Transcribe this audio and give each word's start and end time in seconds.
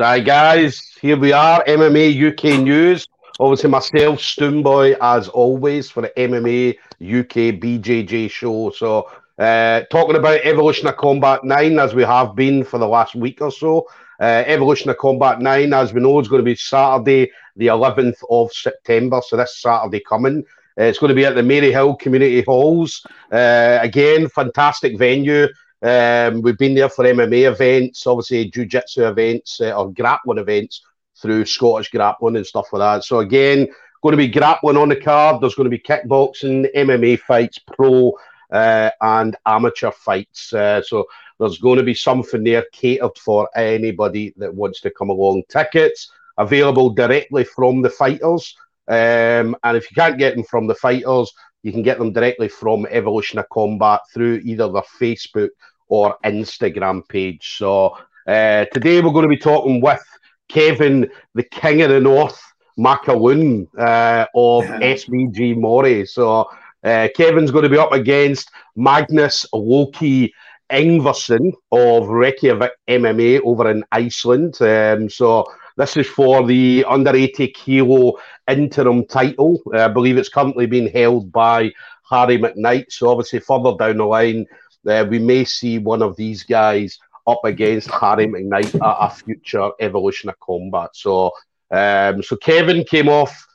So, 0.00 0.06
hi 0.06 0.20
guys, 0.20 0.96
here 1.02 1.18
we 1.18 1.30
are, 1.34 1.62
MMA 1.64 2.32
UK 2.32 2.62
News. 2.62 3.06
Obviously, 3.38 3.68
myself, 3.68 4.18
Stoomboy, 4.18 4.96
as 4.98 5.28
always, 5.28 5.90
for 5.90 6.00
the 6.00 6.08
MMA 6.16 6.70
UK 7.02 7.60
BJJ 7.60 8.30
show. 8.30 8.70
So, 8.70 9.10
uh, 9.38 9.82
talking 9.90 10.16
about 10.16 10.40
Evolution 10.42 10.88
of 10.88 10.96
Combat 10.96 11.44
9, 11.44 11.78
as 11.78 11.92
we 11.92 12.02
have 12.02 12.34
been 12.34 12.64
for 12.64 12.78
the 12.78 12.88
last 12.88 13.14
week 13.14 13.42
or 13.42 13.52
so. 13.52 13.88
Uh, 14.18 14.42
Evolution 14.46 14.88
of 14.88 14.96
Combat 14.96 15.38
9, 15.38 15.74
as 15.74 15.92
we 15.92 16.00
know, 16.00 16.18
is 16.18 16.28
going 16.28 16.40
to 16.40 16.50
be 16.50 16.56
Saturday, 16.56 17.30
the 17.56 17.66
11th 17.66 18.22
of 18.30 18.50
September. 18.54 19.20
So, 19.22 19.36
this 19.36 19.60
Saturday 19.60 20.00
coming. 20.00 20.46
Uh, 20.80 20.84
it's 20.84 20.98
going 20.98 21.10
to 21.10 21.14
be 21.14 21.26
at 21.26 21.34
the 21.34 21.42
Maryhill 21.42 21.98
Community 21.98 22.40
Halls. 22.40 23.04
Uh, 23.30 23.80
again, 23.82 24.30
fantastic 24.30 24.96
venue. 24.96 25.46
Um, 25.82 26.42
we've 26.42 26.58
been 26.58 26.74
there 26.74 26.88
for 26.88 27.04
MMA 27.04 27.50
events, 27.50 28.06
obviously 28.06 28.50
jiu-jitsu 28.50 29.06
events 29.06 29.60
uh, 29.60 29.72
or 29.72 29.92
grappling 29.92 30.38
events 30.38 30.82
through 31.20 31.46
Scottish 31.46 31.90
grappling 31.90 32.36
and 32.36 32.46
stuff 32.46 32.72
like 32.72 32.80
that. 32.80 33.04
So 33.04 33.20
again, 33.20 33.68
going 34.02 34.12
to 34.12 34.16
be 34.16 34.28
grappling 34.28 34.76
on 34.76 34.88
the 34.88 34.96
card. 34.96 35.40
There's 35.40 35.54
going 35.54 35.70
to 35.70 35.76
be 35.76 35.82
kickboxing, 35.82 36.66
MMA 36.74 37.20
fights, 37.20 37.58
pro 37.58 38.12
uh, 38.50 38.90
and 39.00 39.36
amateur 39.46 39.90
fights. 39.90 40.52
Uh, 40.52 40.82
so 40.82 41.06
there's 41.38 41.58
going 41.58 41.78
to 41.78 41.84
be 41.84 41.94
something 41.94 42.44
there 42.44 42.66
catered 42.72 43.16
for 43.16 43.48
anybody 43.56 44.34
that 44.36 44.54
wants 44.54 44.80
to 44.82 44.90
come 44.90 45.10
along. 45.10 45.42
Tickets 45.48 46.10
available 46.38 46.90
directly 46.90 47.44
from 47.44 47.82
the 47.82 47.90
fighters. 47.90 48.56
Um, 48.88 49.56
and 49.62 49.76
if 49.76 49.90
you 49.90 49.94
can't 49.94 50.18
get 50.18 50.34
them 50.34 50.44
from 50.44 50.66
the 50.66 50.74
fighters, 50.74 51.32
you 51.62 51.72
can 51.72 51.82
get 51.82 51.98
them 51.98 52.12
directly 52.12 52.48
from 52.48 52.86
Evolution 52.90 53.38
of 53.38 53.48
Combat 53.50 54.00
through 54.12 54.40
either 54.44 54.70
their 54.70 54.82
Facebook 55.00 55.50
or 55.88 56.16
Instagram 56.24 57.06
page. 57.08 57.56
So 57.58 57.96
uh, 58.26 58.64
today 58.72 59.00
we're 59.00 59.12
going 59.12 59.24
to 59.24 59.28
be 59.28 59.36
talking 59.36 59.80
with 59.80 60.02
Kevin, 60.48 61.10
the 61.34 61.42
King 61.42 61.82
of 61.82 61.90
the 61.90 62.00
North, 62.00 62.40
McAloon 62.78 63.66
uh, 63.78 64.26
of 64.34 64.64
SBG 64.64 65.56
Moray. 65.56 66.04
So 66.04 66.50
uh, 66.82 67.08
Kevin's 67.14 67.50
going 67.50 67.64
to 67.64 67.70
be 67.70 67.78
up 67.78 67.92
against 67.92 68.50
Magnus 68.76 69.46
Loki 69.52 70.32
Ingvarsson 70.70 71.52
of 71.72 72.08
Reykjavik 72.08 72.72
MMA 72.88 73.40
over 73.44 73.70
in 73.70 73.84
Iceland. 73.92 74.60
Um, 74.62 75.10
so 75.10 75.44
this 75.80 75.96
is 75.96 76.06
for 76.06 76.46
the 76.46 76.84
under 76.86 77.16
80 77.16 77.48
kilo 77.48 78.18
interim 78.46 79.06
title. 79.06 79.62
I 79.72 79.88
believe 79.88 80.18
it's 80.18 80.28
currently 80.28 80.66
being 80.66 80.92
held 80.92 81.32
by 81.32 81.72
Harry 82.10 82.36
McKnight. 82.36 82.92
So 82.92 83.08
obviously 83.08 83.38
further 83.40 83.74
down 83.78 83.96
the 83.96 84.04
line, 84.04 84.46
uh, 84.86 85.06
we 85.08 85.18
may 85.18 85.44
see 85.44 85.78
one 85.78 86.02
of 86.02 86.16
these 86.16 86.42
guys 86.42 86.98
up 87.26 87.40
against 87.44 87.90
Harry 87.90 88.26
McKnight 88.26 88.74
at 88.74 88.96
a 89.00 89.10
future 89.10 89.70
evolution 89.80 90.28
of 90.28 90.38
combat. 90.40 90.90
So, 90.92 91.32
um, 91.70 92.22
so 92.22 92.36
Kevin 92.36 92.84
came 92.84 93.08
off 93.08 93.46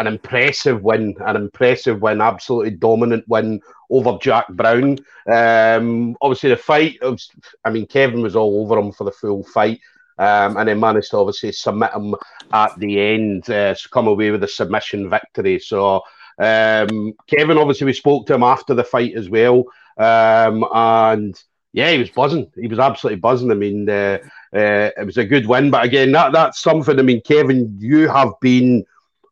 an 0.00 0.08
impressive 0.08 0.82
win, 0.82 1.14
an 1.20 1.36
impressive 1.36 2.02
win, 2.02 2.20
absolutely 2.20 2.70
dominant 2.70 3.28
win 3.28 3.60
over 3.90 4.18
Jack 4.20 4.48
Brown. 4.48 4.98
Um, 5.30 6.16
obviously, 6.20 6.50
the 6.50 6.56
fight, 6.56 6.98
was, 7.00 7.28
I 7.64 7.70
mean, 7.70 7.86
Kevin 7.86 8.22
was 8.22 8.34
all 8.34 8.62
over 8.62 8.80
him 8.80 8.90
for 8.90 9.04
the 9.04 9.12
full 9.12 9.44
fight. 9.44 9.78
Um, 10.18 10.56
and 10.56 10.68
then 10.68 10.78
managed 10.80 11.10
to 11.10 11.18
obviously 11.18 11.52
submit 11.52 11.92
him 11.92 12.14
at 12.52 12.78
the 12.78 13.00
end 13.00 13.48
uh, 13.48 13.74
to 13.74 13.88
come 13.88 14.06
away 14.06 14.30
with 14.30 14.44
a 14.44 14.48
submission 14.48 15.08
victory. 15.08 15.58
So, 15.58 16.02
um, 16.38 17.14
Kevin, 17.26 17.58
obviously, 17.58 17.86
we 17.86 17.92
spoke 17.92 18.26
to 18.26 18.34
him 18.34 18.42
after 18.42 18.74
the 18.74 18.84
fight 18.84 19.14
as 19.14 19.28
well. 19.28 19.64
Um, 19.96 20.64
and 20.72 21.42
yeah, 21.72 21.90
he 21.90 21.98
was 21.98 22.10
buzzing. 22.10 22.50
He 22.54 22.68
was 22.68 22.78
absolutely 22.78 23.20
buzzing. 23.20 23.50
I 23.50 23.54
mean, 23.54 23.88
uh, 23.88 24.18
uh, 24.54 24.90
it 24.96 25.06
was 25.06 25.16
a 25.16 25.24
good 25.24 25.46
win. 25.46 25.70
But 25.70 25.84
again, 25.84 26.12
that 26.12 26.32
that's 26.32 26.60
something. 26.60 26.98
I 26.98 27.02
mean, 27.02 27.22
Kevin, 27.22 27.76
you 27.80 28.08
have 28.08 28.32
been 28.40 28.84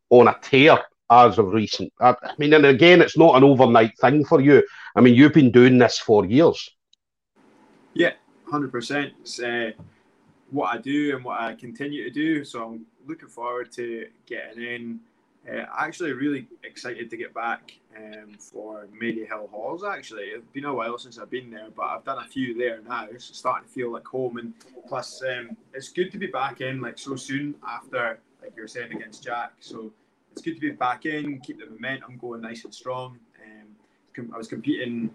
on 0.08 0.28
a 0.28 0.38
tear 0.40 0.78
as 1.10 1.38
of 1.38 1.52
recent. 1.52 1.92
I, 2.00 2.10
I 2.22 2.32
mean, 2.38 2.54
and 2.54 2.64
again, 2.64 3.02
it's 3.02 3.18
not 3.18 3.36
an 3.36 3.44
overnight 3.44 3.98
thing 3.98 4.24
for 4.24 4.40
you. 4.40 4.62
I 4.96 5.00
mean, 5.00 5.14
you've 5.14 5.34
been 5.34 5.50
doing 5.50 5.78
this 5.78 5.98
for 5.98 6.24
years. 6.24 6.70
Yeah, 7.94 8.12
hundred 8.50 8.72
percent. 8.72 9.12
What 10.50 10.74
I 10.74 10.78
do 10.78 11.16
and 11.16 11.24
what 11.24 11.40
I 11.40 11.54
continue 11.54 12.04
to 12.04 12.10
do. 12.10 12.44
So 12.44 12.64
I'm 12.64 12.86
looking 13.06 13.28
forward 13.28 13.70
to 13.72 14.06
getting 14.26 14.62
in 14.62 15.00
uh, 15.48 15.64
actually, 15.78 16.12
really 16.12 16.46
excited 16.64 17.08
to 17.08 17.16
get 17.16 17.32
back 17.32 17.72
um, 17.96 18.34
for 18.38 18.86
Maryhill 19.00 19.48
Halls. 19.50 19.84
Actually, 19.84 20.24
it's 20.24 20.46
been 20.52 20.66
a 20.66 20.74
while 20.74 20.98
since 20.98 21.18
I've 21.18 21.30
been 21.30 21.50
there, 21.50 21.68
but 21.74 21.84
I've 21.84 22.04
done 22.04 22.18
a 22.18 22.28
few 22.28 22.54
there 22.54 22.80
now. 22.86 23.06
It's 23.10 23.36
starting 23.36 23.66
to 23.66 23.72
feel 23.72 23.90
like 23.90 24.06
home, 24.06 24.36
and 24.36 24.52
plus, 24.86 25.22
um, 25.22 25.56
it's 25.72 25.88
good 25.88 26.12
to 26.12 26.18
be 26.18 26.26
back 26.26 26.60
in 26.60 26.80
like 26.80 26.98
so 26.98 27.16
soon 27.16 27.54
after, 27.66 28.20
like 28.42 28.52
you 28.54 28.62
were 28.62 28.68
saying 28.68 28.92
against 28.92 29.24
Jack. 29.24 29.52
So 29.60 29.90
it's 30.32 30.42
good 30.42 30.56
to 30.56 30.60
be 30.60 30.70
back 30.72 31.06
in, 31.06 31.40
keep 31.40 31.58
the 31.58 31.66
momentum 31.66 32.18
going 32.18 32.42
nice 32.42 32.64
and 32.64 32.74
strong. 32.74 33.18
Um, 33.42 34.30
I 34.34 34.36
was 34.36 34.48
competing, 34.48 35.10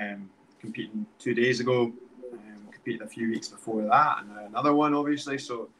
um, 0.00 0.30
competing 0.60 1.04
two 1.18 1.34
days 1.34 1.58
ago. 1.58 1.92
Competed 2.84 3.06
a 3.06 3.08
few 3.08 3.30
weeks 3.30 3.48
before 3.48 3.82
that, 3.82 4.18
and 4.20 4.48
another 4.48 4.74
one, 4.74 4.92
obviously. 4.92 5.38
So 5.38 5.70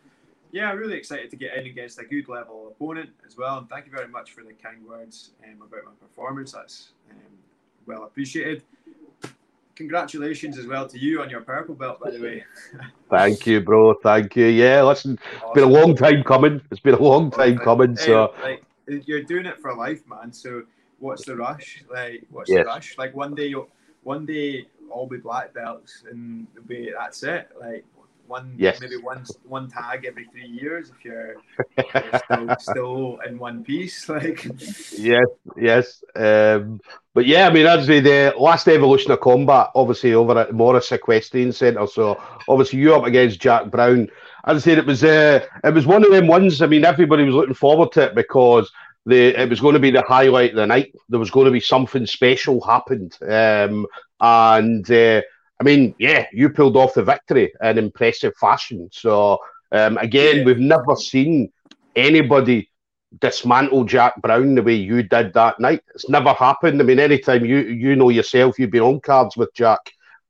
yeah, 0.53 0.73
really 0.73 0.97
excited 0.97 1.31
to 1.31 1.37
get 1.37 1.57
in 1.57 1.67
against 1.67 1.99
a 1.99 2.05
good 2.05 2.29
level 2.29 2.69
opponent 2.69 3.11
as 3.27 3.37
well. 3.37 3.59
And 3.59 3.69
thank 3.69 3.85
you 3.85 3.93
very 3.93 4.09
much 4.09 4.31
for 4.31 4.43
the 4.43 4.53
kind 4.53 4.87
words 4.87 5.33
um, 5.45 5.61
about 5.61 5.85
my 5.85 5.91
performance. 6.01 6.53
That's 6.53 6.93
um, 7.11 7.17
well 7.87 8.05
appreciated. 8.05 8.63
Congratulations 9.75 10.57
as 10.57 10.67
well 10.67 10.87
to 10.87 10.99
you 10.99 11.21
on 11.21 11.29
your 11.29 11.41
purple 11.41 11.75
belt, 11.75 12.01
by 12.01 12.13
the 12.13 12.23
way. 12.23 12.45
thank 13.11 13.47
you, 13.47 13.61
bro. 13.61 13.95
Thank 13.95 14.37
you. 14.37 14.47
Yeah, 14.47 14.83
listen, 14.83 15.19
awesome. 15.19 15.43
it's 15.43 15.55
been 15.55 15.65
a 15.65 15.67
long 15.67 15.97
time 15.97 16.23
coming. 16.23 16.61
It's 16.71 16.81
been 16.81 16.95
a 16.95 17.03
long 17.03 17.31
time 17.31 17.59
coming. 17.59 17.97
So, 17.97 18.33
like, 18.41 18.65
you're 18.87 19.25
doing 19.25 19.45
it 19.45 19.59
for 19.59 19.75
life, 19.75 20.07
man. 20.07 20.33
So, 20.33 20.63
what's 21.01 21.27
the 21.27 21.37
rush? 21.37 21.83
Like, 21.91 22.25
what's 22.31 22.49
yes. 22.49 22.61
the 22.61 22.65
rush? 22.67 22.97
Like, 22.97 23.15
one 23.15 23.35
day, 23.35 23.49
you'll, 23.49 23.69
one 24.05 24.25
day, 24.25 24.69
all 24.95 25.07
be 25.07 25.19
black 25.19 25.53
belts, 25.53 26.05
and 26.09 26.47
be 26.69 26.93
that's 26.97 27.23
it. 27.25 27.51
Like, 27.61 27.85
one 28.27 28.55
yes. 28.57 28.81
maybe 28.81 28.97
one 28.97 29.25
one 29.47 29.69
tag 29.69 30.05
every 30.05 30.27
three 30.27 30.47
years 30.47 30.91
if 30.91 31.05
you're, 31.05 31.37
you're 31.77 32.19
still, 32.25 32.57
still, 32.59 33.19
in 33.27 33.39
one 33.39 33.63
piece 33.63 34.09
like 34.09 34.45
yes 34.97 35.27
yes 35.57 36.05
um, 36.17 36.81
but 37.13 37.27
yeah 37.27 37.47
i 37.47 37.53
mean 37.53 37.67
as 37.67 37.87
the 37.87 38.35
last 38.39 38.69
evolution 38.69 39.11
of 39.11 39.21
combat 39.21 39.69
obviously 39.75 40.15
over 40.15 40.39
at 40.39 40.55
morris 40.55 40.91
equestrian 40.93 41.53
centre 41.53 41.87
so 41.87 42.21
obviously 42.49 42.79
you 42.79 42.95
up 42.95 43.05
against 43.05 43.41
jack 43.41 43.71
brown 43.71 44.09
as 44.47 44.57
i 44.57 44.61
said 44.61 44.79
it 44.79 44.87
was 44.87 45.05
uh, 45.05 45.45
it 45.63 45.75
was 45.75 45.87
one 45.87 46.05
of 46.05 46.11
them 46.11 46.27
ones 46.27 46.63
i 46.63 46.67
mean 46.67 46.85
everybody 46.85 47.25
was 47.25 47.35
looking 47.35 47.55
forward 47.55 47.93
to 47.93 48.05
it 48.05 48.15
because 48.15 48.73
the, 49.07 49.41
it 49.41 49.51
was 49.51 49.61
going 49.61 49.75
to 49.75 49.81
be 49.81 49.91
the 49.91 50.03
highlight 50.03 50.51
of 50.51 50.57
the 50.57 50.67
night. 50.67 50.95
There 51.09 51.21
was 51.21 51.31
going 51.31 51.47
to 51.47 51.51
be 51.51 51.61
something 51.61 52.07
special 52.07 52.61
happened, 52.61 53.17
um, 53.23 53.87
and 54.21 54.91
uh, 54.91 55.23
I 55.61 55.65
mean, 55.65 55.95
yeah, 55.99 56.27
you 56.33 56.49
pulled 56.49 56.77
off 56.77 56.95
the 56.95 57.05
victory 57.05 57.53
in 57.63 57.79
impressive 57.79 58.35
fashion. 58.37 58.89
So 58.93 59.39
um, 59.73 59.99
again, 59.99 60.39
yeah. 60.39 60.45
we've 60.45 60.59
never 60.59 60.97
seen 60.97 61.53
anybody 61.97 62.71
dismantle 63.21 63.85
Jack 63.85 64.21
Brown 64.21 64.55
the 64.55 64.63
way 64.63 64.75
you 64.75 65.03
did 65.03 65.33
that 65.35 65.61
night. 65.61 65.83
It's 65.95 66.09
never 66.09 66.33
happened. 66.33 66.81
I 66.81 66.85
mean, 66.85 66.99
anytime 66.99 67.45
you 67.45 67.59
you 67.59 67.97
know 67.97 68.09
yourself, 68.09 68.59
you've 68.59 68.71
been 68.71 68.83
on 68.83 69.01
cards 69.01 69.37
with 69.37 69.55
Jack, 69.55 69.81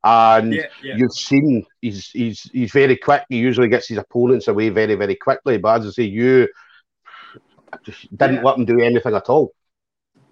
and 0.02 0.52
yeah, 0.52 0.66
yeah. 0.82 0.96
you've 0.96 1.12
seen 1.12 1.64
he's 1.80 2.10
he's 2.10 2.42
he's 2.52 2.72
very 2.72 2.96
quick. 2.96 3.24
He 3.28 3.38
usually 3.38 3.68
gets 3.68 3.88
his 3.88 3.98
opponents 3.98 4.48
away 4.48 4.68
very 4.68 4.94
very 4.94 5.16
quickly. 5.16 5.58
But 5.58 5.80
as 5.80 5.86
I 5.86 5.90
say, 5.90 6.04
you 6.04 6.48
just 7.82 8.16
didn't 8.16 8.44
let 8.44 8.56
him 8.56 8.64
do 8.64 8.80
anything 8.80 9.14
at 9.14 9.28
all. 9.28 9.52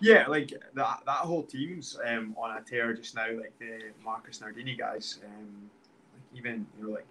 Yeah, 0.00 0.27
like 0.27 0.50
that 0.75 1.03
that 1.06 1.19
whole 1.19 1.44
team's 1.44 1.97
um, 2.05 2.35
on 2.37 2.56
a 2.56 2.61
tear 2.61 2.93
just 2.93 3.15
now. 3.15 3.29
Like 3.29 3.56
the 3.61 3.93
Marcus 4.05 4.41
Nardini 4.41 4.75
guys, 4.75 5.21
um, 5.25 5.71
like 6.12 6.39
even 6.39 6.67
you 6.77 6.87
know 6.87 6.94
like 6.94 7.06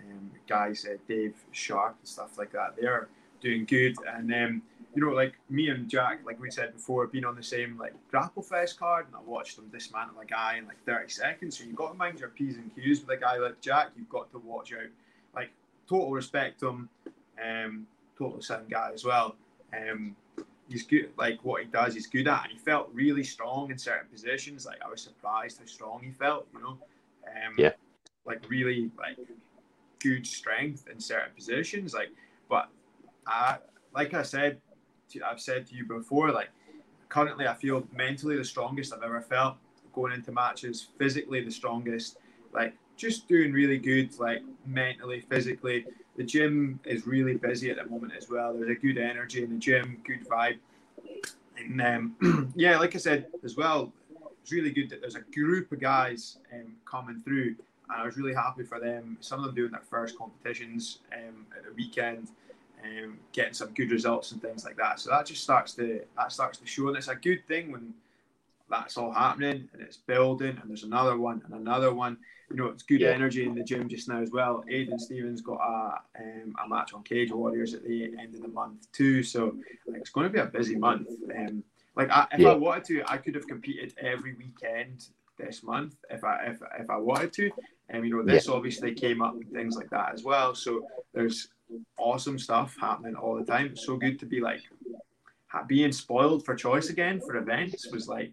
um, 0.00 0.30
guys 0.48 0.86
uh, 0.88 0.96
Dave 1.08 1.34
Sharp 1.50 1.96
and 1.98 2.08
stuff 2.08 2.38
like 2.38 2.52
that. 2.52 2.76
They're 2.80 3.08
doing 3.40 3.64
good, 3.64 3.96
and 4.06 4.32
um, 4.32 4.62
you 4.94 5.04
know 5.04 5.12
like 5.12 5.34
me 5.50 5.68
and 5.68 5.90
Jack, 5.90 6.20
like 6.24 6.40
we 6.40 6.48
said 6.52 6.74
before, 6.74 7.04
been 7.08 7.24
on 7.24 7.34
the 7.34 7.42
same 7.42 7.76
like 7.76 7.94
Grapple 8.08 8.44
Fest 8.44 8.78
card, 8.78 9.06
and 9.06 9.16
I 9.16 9.20
watched 9.28 9.56
them 9.56 9.68
dismantle 9.72 10.20
a 10.20 10.24
guy 10.24 10.58
in 10.58 10.66
like 10.68 10.80
thirty 10.86 11.10
seconds. 11.10 11.58
So 11.58 11.64
you've 11.64 11.74
got 11.74 11.88
to 11.88 11.98
mind 11.98 12.20
your 12.20 12.28
p's 12.28 12.56
and 12.56 12.72
q's 12.72 13.00
with 13.00 13.10
a 13.10 13.20
guy 13.20 13.38
like 13.38 13.60
Jack. 13.60 13.88
You've 13.96 14.08
got 14.08 14.30
to 14.30 14.38
watch 14.38 14.72
out. 14.72 14.90
Like 15.34 15.50
total 15.88 16.12
respect 16.12 16.60
to 16.60 16.68
him, 16.68 16.88
um, 17.44 17.86
total 18.16 18.40
sound 18.42 18.70
guy 18.70 18.92
as 18.94 19.04
well. 19.04 19.34
Um, 19.72 20.16
he's 20.68 20.84
good. 20.84 21.10
Like 21.16 21.38
what 21.42 21.62
he 21.62 21.68
does, 21.68 21.94
he's 21.94 22.06
good 22.06 22.28
at, 22.28 22.44
and 22.44 22.52
he 22.52 22.58
felt 22.58 22.90
really 22.92 23.24
strong 23.24 23.70
in 23.70 23.78
certain 23.78 24.08
positions. 24.10 24.66
Like 24.66 24.78
I 24.84 24.88
was 24.88 25.02
surprised 25.02 25.58
how 25.58 25.66
strong 25.66 26.02
he 26.02 26.12
felt. 26.12 26.46
You 26.52 26.60
know, 26.60 26.78
um, 27.26 27.54
yeah, 27.56 27.72
like 28.26 28.48
really 28.48 28.90
like 28.98 29.16
good 30.00 30.26
strength 30.26 30.86
in 30.92 31.00
certain 31.00 31.34
positions. 31.34 31.94
Like, 31.94 32.08
but 32.48 32.68
I, 33.26 33.58
like 33.94 34.14
I 34.14 34.22
said, 34.22 34.60
I've 35.24 35.40
said 35.40 35.66
to 35.68 35.74
you 35.74 35.86
before, 35.86 36.30
like 36.30 36.48
currently 37.08 37.46
I 37.46 37.54
feel 37.54 37.86
mentally 37.92 38.36
the 38.36 38.44
strongest 38.44 38.92
I've 38.92 39.02
ever 39.02 39.20
felt 39.20 39.56
going 39.94 40.12
into 40.12 40.32
matches, 40.32 40.88
physically 40.98 41.42
the 41.42 41.50
strongest. 41.50 42.18
Like 42.52 42.74
just 42.98 43.28
doing 43.28 43.52
really 43.52 43.78
good, 43.78 44.18
like 44.18 44.42
mentally, 44.66 45.20
physically. 45.30 45.86
The 46.16 46.24
gym 46.24 46.80
is 46.84 47.06
really 47.06 47.34
busy 47.34 47.70
at 47.70 47.76
the 47.76 47.86
moment 47.86 48.12
as 48.18 48.28
well. 48.28 48.52
There's 48.52 48.68
a 48.68 48.74
good 48.74 48.98
energy 48.98 49.44
in 49.44 49.50
the 49.50 49.58
gym, 49.58 50.02
good 50.04 50.28
vibe, 50.28 50.58
and 51.56 51.80
um, 51.80 52.52
yeah, 52.56 52.76
like 52.78 52.94
I 52.94 52.98
said 52.98 53.28
as 53.44 53.56
well, 53.56 53.92
it's 54.42 54.52
really 54.52 54.72
good 54.72 54.90
that 54.90 55.00
there's 55.00 55.14
a 55.14 55.20
group 55.32 55.70
of 55.72 55.80
guys 55.80 56.38
um, 56.52 56.74
coming 56.84 57.20
through. 57.20 57.54
And 57.88 58.02
I 58.02 58.04
was 58.04 58.16
really 58.16 58.34
happy 58.34 58.64
for 58.64 58.80
them. 58.80 59.16
Some 59.20 59.38
of 59.40 59.46
them 59.46 59.54
doing 59.54 59.70
their 59.70 59.82
first 59.88 60.18
competitions 60.18 60.98
um, 61.12 61.46
at 61.56 61.64
the 61.64 61.72
weekend, 61.72 62.28
um, 62.84 63.18
getting 63.32 63.54
some 63.54 63.72
good 63.74 63.90
results 63.90 64.32
and 64.32 64.42
things 64.42 64.64
like 64.64 64.76
that. 64.76 65.00
So 65.00 65.10
that 65.10 65.26
just 65.26 65.42
starts 65.42 65.72
to 65.74 66.02
that 66.16 66.32
starts 66.32 66.58
to 66.58 66.66
show, 66.66 66.88
and 66.88 66.96
it's 66.96 67.08
a 67.08 67.14
good 67.14 67.46
thing 67.46 67.70
when 67.70 67.94
that's 68.70 68.96
all 68.96 69.12
happening 69.12 69.68
and 69.72 69.82
it's 69.82 69.96
building, 69.96 70.58
and 70.60 70.70
there's 70.70 70.84
another 70.84 71.18
one 71.18 71.42
and 71.44 71.54
another 71.54 71.92
one 71.92 72.18
you 72.50 72.56
know, 72.56 72.66
it's 72.66 72.82
good 72.82 73.00
yeah. 73.00 73.10
energy 73.10 73.44
in 73.44 73.54
the 73.54 73.62
gym 73.62 73.88
just 73.88 74.08
now 74.08 74.22
as 74.22 74.30
well. 74.30 74.64
Aidan 74.68 74.98
Stevens 74.98 75.42
got 75.42 75.60
a 75.60 76.00
um, 76.18 76.54
a 76.64 76.68
match 76.68 76.94
on 76.94 77.02
Cage 77.02 77.30
Warriors 77.30 77.74
at 77.74 77.84
the 77.84 78.04
end 78.18 78.34
of 78.34 78.42
the 78.42 78.48
month 78.48 78.90
too, 78.92 79.22
so 79.22 79.56
like, 79.86 80.00
it's 80.00 80.10
going 80.10 80.26
to 80.26 80.32
be 80.32 80.38
a 80.38 80.46
busy 80.46 80.76
month. 80.76 81.08
Um, 81.36 81.62
like 81.94 82.10
I, 82.10 82.26
if 82.32 82.40
yeah. 82.40 82.50
I 82.50 82.54
wanted 82.54 82.84
to, 82.84 83.02
I 83.06 83.18
could 83.18 83.34
have 83.34 83.46
competed 83.46 83.94
every 84.00 84.34
weekend 84.34 85.08
this 85.36 85.62
month 85.62 85.96
if 86.10 86.24
I 86.24 86.46
if, 86.46 86.58
if 86.80 86.88
I 86.88 86.96
wanted 86.96 87.32
to. 87.34 87.50
And 87.90 87.98
um, 87.98 88.04
you 88.04 88.16
know, 88.16 88.22
this 88.22 88.48
yeah. 88.48 88.54
obviously 88.54 88.94
came 88.94 89.20
up 89.20 89.34
and 89.34 89.50
things 89.50 89.76
like 89.76 89.90
that 89.90 90.14
as 90.14 90.24
well. 90.24 90.54
So 90.54 90.86
there's 91.12 91.48
awesome 91.98 92.38
stuff 92.38 92.74
happening 92.80 93.14
all 93.14 93.36
the 93.36 93.44
time. 93.44 93.66
It's 93.66 93.84
so 93.84 93.96
good 93.96 94.18
to 94.20 94.26
be 94.26 94.40
like 94.40 94.62
being 95.66 95.92
spoiled 95.92 96.44
for 96.44 96.54
choice 96.54 96.88
again 96.88 97.20
for 97.20 97.36
events 97.36 97.90
was 97.90 98.08
like 98.08 98.32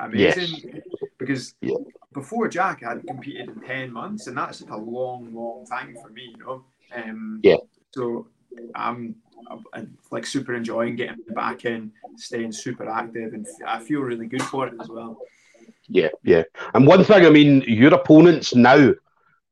amazing 0.00 0.72
yes. 0.74 0.82
because 1.18 1.54
yeah 1.60 1.76
before 2.12 2.48
Jack, 2.48 2.82
I 2.82 2.90
hadn't 2.90 3.06
competed 3.06 3.48
in 3.48 3.60
10 3.60 3.92
months, 3.92 4.26
and 4.26 4.36
that's 4.36 4.62
like 4.62 4.70
a 4.70 4.76
long, 4.76 5.34
long 5.34 5.66
time 5.66 5.96
for 6.00 6.10
me, 6.10 6.34
you 6.36 6.44
know? 6.44 6.64
Um, 6.94 7.40
yeah. 7.42 7.56
So 7.92 8.26
I'm, 8.74 9.16
I'm, 9.50 9.96
like 10.10 10.26
super 10.26 10.54
enjoying 10.54 10.96
getting 10.96 11.22
back 11.34 11.64
in, 11.64 11.92
staying 12.16 12.52
super 12.52 12.88
active, 12.88 13.32
and 13.34 13.46
I 13.66 13.80
feel 13.80 14.00
really 14.00 14.26
good 14.26 14.42
for 14.42 14.66
it 14.66 14.74
as 14.80 14.88
well. 14.88 15.18
Yeah, 15.88 16.08
yeah. 16.22 16.44
And 16.74 16.86
one 16.86 17.04
thing, 17.04 17.26
I 17.26 17.30
mean, 17.30 17.62
your 17.62 17.94
opponents 17.94 18.54
now, 18.54 18.92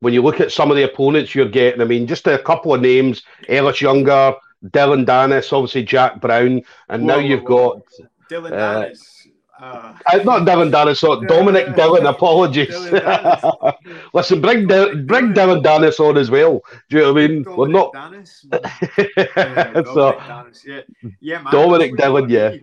when 0.00 0.14
you 0.14 0.22
look 0.22 0.40
at 0.40 0.52
some 0.52 0.70
of 0.70 0.76
the 0.76 0.90
opponents 0.90 1.34
you're 1.34 1.48
getting, 1.48 1.80
I 1.80 1.84
mean, 1.84 2.06
just 2.06 2.26
a 2.26 2.38
couple 2.38 2.74
of 2.74 2.80
names 2.80 3.22
Ellis 3.48 3.80
Younger, 3.80 4.34
Dillon 4.70 5.04
Danis, 5.04 5.52
obviously 5.52 5.82
Jack 5.82 6.20
Brown, 6.20 6.62
and 6.88 7.02
whoa, 7.02 7.14
now 7.14 7.18
you've 7.18 7.42
whoa, 7.42 7.80
got. 7.98 8.08
Dillon 8.28 8.52
uh, 8.52 8.56
Danis 8.56 9.20
uh, 9.60 9.94
it's 10.12 10.24
not 10.24 10.46
Dillon 10.46 10.70
Danis, 10.70 10.98
so 10.98 11.20
Dominic 11.24 11.76
Dillon. 11.76 12.06
Apologies. 12.06 12.74
Listen, 14.14 14.40
bring 14.40 14.66
Dylan, 14.66 15.06
bring 15.06 15.34
Dillon 15.34 15.62
Danis 15.62 16.00
on 16.00 16.16
as 16.16 16.30
well. 16.30 16.62
Do 16.88 16.96
you 16.96 17.02
know 17.02 17.12
what 17.12 17.22
I 17.22 17.28
mean? 17.28 17.42
Dominic 17.42 17.58
We're 17.58 17.68
not. 17.68 17.92
Danis, 17.92 18.46
yeah, 19.36 19.82
so, 19.84 20.18
yeah, 20.66 20.80
yeah, 21.20 21.42
man, 21.42 21.52
Dominic 21.52 21.96
Dillon, 21.96 22.30
yeah. 22.30 22.56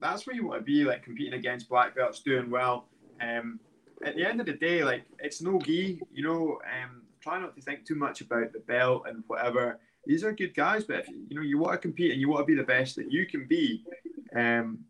That's 0.00 0.26
where 0.26 0.36
you 0.36 0.46
want 0.46 0.60
to 0.60 0.64
be, 0.64 0.84
like 0.84 1.02
competing 1.02 1.32
against 1.32 1.68
black 1.68 1.96
belts, 1.96 2.20
doing 2.20 2.50
well. 2.50 2.88
Um, 3.22 3.58
at 4.04 4.16
the 4.16 4.28
end 4.28 4.40
of 4.40 4.46
the 4.46 4.52
day, 4.52 4.84
like 4.84 5.04
it's 5.20 5.40
no 5.40 5.58
gi, 5.58 6.00
you 6.12 6.22
know. 6.22 6.58
Um, 6.64 7.02
try 7.22 7.40
not 7.40 7.56
to 7.56 7.62
think 7.62 7.86
too 7.86 7.94
much 7.94 8.20
about 8.20 8.52
the 8.52 8.60
belt 8.60 9.04
and 9.08 9.24
whatever. 9.28 9.80
These 10.04 10.24
are 10.24 10.32
good 10.32 10.54
guys, 10.54 10.84
but 10.84 10.98
if 10.98 11.08
you 11.08 11.36
know 11.36 11.40
you 11.40 11.56
want 11.56 11.72
to 11.72 11.78
compete 11.78 12.12
and 12.12 12.20
you 12.20 12.28
want 12.28 12.42
to 12.42 12.44
be 12.44 12.54
the 12.54 12.66
best 12.66 12.96
that 12.96 13.10
you 13.10 13.26
can 13.26 13.46
be, 13.46 13.82
um, 14.36 14.80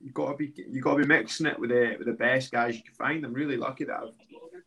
you 0.00 0.12
got 0.12 0.30
to 0.30 0.36
be 0.36 0.52
you 0.70 0.80
got 0.80 0.96
to 0.96 1.02
be 1.02 1.06
mixing 1.06 1.46
it 1.46 1.58
with 1.58 1.70
the 1.70 1.94
with 1.98 2.06
the 2.06 2.14
best 2.14 2.50
guys 2.50 2.76
you 2.76 2.82
can 2.82 2.94
find. 2.94 3.24
I'm 3.24 3.34
really 3.34 3.56
lucky 3.56 3.84
that 3.84 3.96
I've, 3.96 4.14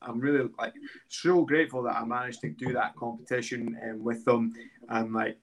I'm 0.01 0.19
really 0.19 0.47
like 0.59 0.73
so 1.07 1.43
grateful 1.43 1.83
that 1.83 1.95
I 1.95 2.05
managed 2.05 2.41
to 2.41 2.49
do 2.49 2.73
that 2.73 2.95
competition 2.95 3.77
um, 3.83 4.03
with 4.03 4.23
them. 4.25 4.53
And 4.89 5.13
like, 5.13 5.37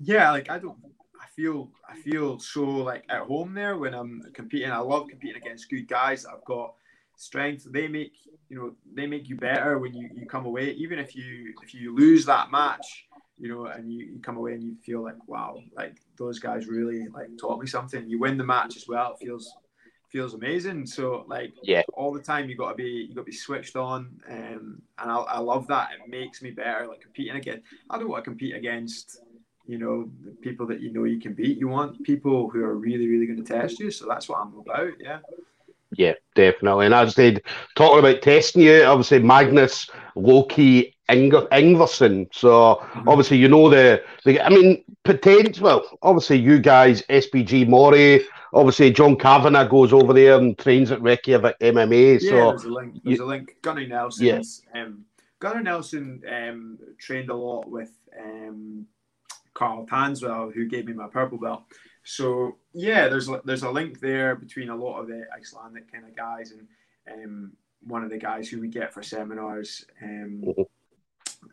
yeah, 0.00 0.30
like 0.30 0.50
I 0.50 0.58
don't. 0.58 0.78
I 1.20 1.26
feel 1.34 1.70
I 1.88 1.96
feel 1.96 2.38
so 2.38 2.62
like 2.64 3.04
at 3.08 3.22
home 3.22 3.54
there 3.54 3.76
when 3.76 3.94
I'm 3.94 4.22
competing. 4.32 4.70
I 4.70 4.78
love 4.78 5.08
competing 5.08 5.36
against 5.36 5.68
good 5.68 5.88
guys. 5.88 6.24
I've 6.24 6.44
got 6.44 6.74
strength. 7.16 7.66
They 7.70 7.88
make 7.88 8.12
you 8.48 8.56
know 8.56 8.74
they 8.94 9.06
make 9.06 9.28
you 9.28 9.36
better 9.36 9.78
when 9.78 9.94
you, 9.94 10.08
you 10.14 10.26
come 10.26 10.46
away. 10.46 10.70
Even 10.70 10.98
if 10.98 11.14
you 11.14 11.52
if 11.62 11.74
you 11.74 11.94
lose 11.94 12.24
that 12.26 12.50
match, 12.50 13.06
you 13.38 13.48
know, 13.48 13.66
and 13.66 13.92
you, 13.92 14.06
you 14.06 14.18
come 14.20 14.36
away 14.36 14.54
and 14.54 14.62
you 14.62 14.76
feel 14.84 15.02
like, 15.02 15.16
wow, 15.26 15.58
like 15.76 15.96
those 16.16 16.38
guys 16.38 16.66
really 16.66 17.08
like 17.08 17.28
taught 17.38 17.60
me 17.60 17.66
something. 17.66 18.08
You 18.08 18.18
win 18.18 18.38
the 18.38 18.44
match 18.44 18.76
as 18.76 18.86
well. 18.88 19.16
It 19.20 19.24
feels 19.24 19.52
feels 20.10 20.34
amazing. 20.34 20.86
So 20.86 21.24
like 21.26 21.52
yeah, 21.62 21.82
all 21.94 22.12
the 22.12 22.22
time 22.22 22.48
you 22.48 22.56
got 22.56 22.70
to 22.70 22.74
be 22.76 23.06
you 23.08 23.14
got 23.14 23.22
to 23.22 23.30
be 23.30 23.32
switched 23.32 23.76
on, 23.76 24.20
um, 24.30 24.80
and 24.98 25.10
I, 25.10 25.16
I 25.16 25.38
love 25.40 25.66
that. 25.68 25.90
It 25.92 26.08
makes 26.08 26.40
me 26.40 26.50
better. 26.50 26.86
Like 26.86 27.00
competing 27.00 27.36
again, 27.36 27.62
I 27.90 27.98
don't 27.98 28.08
want 28.08 28.24
to 28.24 28.30
compete 28.30 28.54
against 28.54 29.18
you 29.66 29.78
know 29.78 30.08
the 30.24 30.30
people 30.30 30.66
that 30.68 30.80
you 30.80 30.92
know 30.92 31.04
you 31.04 31.18
can 31.18 31.34
beat. 31.34 31.58
You 31.58 31.68
want 31.68 32.02
people 32.04 32.48
who 32.48 32.62
are 32.62 32.76
really 32.76 33.08
really 33.08 33.26
going 33.26 33.44
to 33.44 33.52
test 33.52 33.80
you. 33.80 33.90
So 33.90 34.06
that's 34.08 34.28
what 34.28 34.38
I'm 34.40 34.54
about. 34.56 34.92
Yeah. 35.00 35.18
Yeah, 35.96 36.14
definitely. 36.34 36.86
And 36.86 36.94
as 36.94 37.10
I 37.10 37.12
said, 37.12 37.42
talking 37.76 38.00
about 38.00 38.22
testing 38.22 38.62
you, 38.62 38.82
obviously 38.82 39.20
Magnus 39.20 39.88
Loki 40.16 40.93
Inger-. 41.08 41.46
So 41.50 41.50
mm-hmm. 41.50 43.08
obviously, 43.08 43.36
you 43.36 43.48
know 43.48 43.68
the, 43.68 44.02
the 44.24 44.40
I 44.40 44.48
mean, 44.48 44.84
potential. 45.04 45.64
Well, 45.64 45.98
obviously, 46.02 46.38
you 46.38 46.58
guys, 46.58 47.02
SBG 47.02 47.68
Moray. 47.68 48.20
Obviously, 48.52 48.92
John 48.92 49.16
Kavanagh 49.16 49.68
goes 49.68 49.92
over 49.92 50.12
there 50.12 50.38
and 50.38 50.56
trains 50.56 50.92
at 50.92 51.02
Reykjavik 51.02 51.58
MMA. 51.58 52.20
Yeah, 52.22 52.30
so 52.30 52.36
there's 52.50 52.64
a 52.64 52.68
link. 52.68 53.00
There's 53.04 53.18
you, 53.18 53.24
a 53.24 53.26
link. 53.26 53.56
Gunnar 53.62 53.86
Nelson. 53.86 54.26
Yes. 54.26 54.62
Um, 54.74 55.04
Gunnar 55.40 55.62
Nelson 55.62 56.22
um, 56.30 56.78
trained 56.98 57.30
a 57.30 57.34
lot 57.34 57.68
with 57.68 57.90
um, 58.18 58.86
Carl 59.52 59.86
Tanswell, 59.86 60.54
who 60.54 60.66
gave 60.66 60.86
me 60.86 60.92
my 60.92 61.08
purple 61.08 61.38
belt. 61.38 61.64
So 62.04 62.56
yeah, 62.72 63.08
there's 63.08 63.28
there's 63.44 63.62
a 63.62 63.70
link 63.70 64.00
there 64.00 64.36
between 64.36 64.68
a 64.68 64.76
lot 64.76 65.00
of 65.00 65.08
the 65.08 65.24
Icelandic 65.36 65.90
kind 65.90 66.04
of 66.04 66.14
guys 66.14 66.52
and 66.52 67.24
um, 67.24 67.52
one 67.82 68.04
of 68.04 68.10
the 68.10 68.18
guys 68.18 68.48
who 68.48 68.60
we 68.60 68.68
get 68.68 68.94
for 68.94 69.02
seminars. 69.02 69.84
Um, 70.02 70.42
mm-hmm 70.46 70.62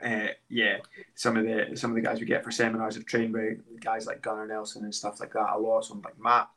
uh, 0.03 0.27
yeah, 0.50 0.77
some 1.15 1.38
of 1.38 1.45
the 1.45 1.75
some 1.75 1.92
of 1.92 1.95
the 1.95 2.01
guys 2.01 2.19
we 2.19 2.25
get 2.25 2.44
for 2.44 2.51
seminars 2.51 2.95
have 2.95 3.06
trained 3.06 3.33
with 3.33 3.59
guys 3.81 4.06
like 4.06 4.21
Gunnar 4.21 4.48
Nelson 4.48 4.83
and 4.83 4.94
stuff 4.94 5.19
like 5.19 5.33
that 5.33 5.56
a 5.56 5.57
lot. 5.57 5.86
So 5.86 5.94
I'm 5.94 6.01
like 6.01 6.19
Matt 6.19 6.50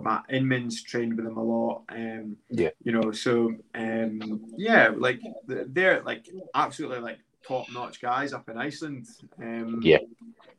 Matt 0.00 0.24
Inman's 0.30 0.82
trained 0.82 1.16
with 1.16 1.24
them 1.24 1.36
a 1.36 1.42
lot. 1.42 1.82
Um, 1.88 2.36
yeah, 2.48 2.70
you 2.82 2.92
know, 2.92 3.12
so 3.12 3.54
um, 3.74 4.44
yeah, 4.56 4.90
like 4.96 5.20
they're 5.46 6.02
like 6.02 6.28
absolutely 6.54 7.00
like 7.00 7.18
top 7.46 7.70
notch 7.72 8.00
guys 8.00 8.32
up 8.32 8.48
in 8.48 8.56
Iceland. 8.56 9.06
Um, 9.40 9.80
yeah. 9.82 9.98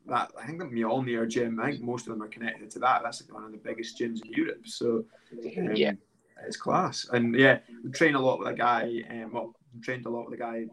That, 0.06 0.32
I 0.38 0.46
think 0.46 0.60
the 0.60 0.66
Mjolnir 0.66 1.30
gym, 1.30 1.62
I 1.62 1.72
think 1.72 1.82
most 1.82 2.08
of 2.08 2.14
them 2.14 2.22
are 2.22 2.28
connected 2.28 2.70
to 2.72 2.80
that. 2.80 3.04
That's 3.04 3.22
like 3.22 3.34
one 3.34 3.46
of 3.46 3.54
the 3.54 3.58
biggest 3.58 3.98
gyms 3.98 4.20
in 4.26 4.34
Europe. 4.34 4.68
So, 4.68 5.06
um, 5.58 5.76
yeah, 5.76 5.94
it's 6.46 6.58
class. 6.58 7.08
And 7.14 7.40
yeah, 7.40 7.60
we 7.86 7.92
train 7.92 8.16
a 8.16 8.20
lot 8.20 8.40
with 8.40 8.50
a 8.50 8.54
guy. 8.54 9.02
Um, 9.10 9.32
well, 9.32 9.56
trained 9.82 10.06
a 10.06 10.10
lot 10.10 10.30
with 10.30 10.38
a 10.38 10.44
guy 10.44 10.66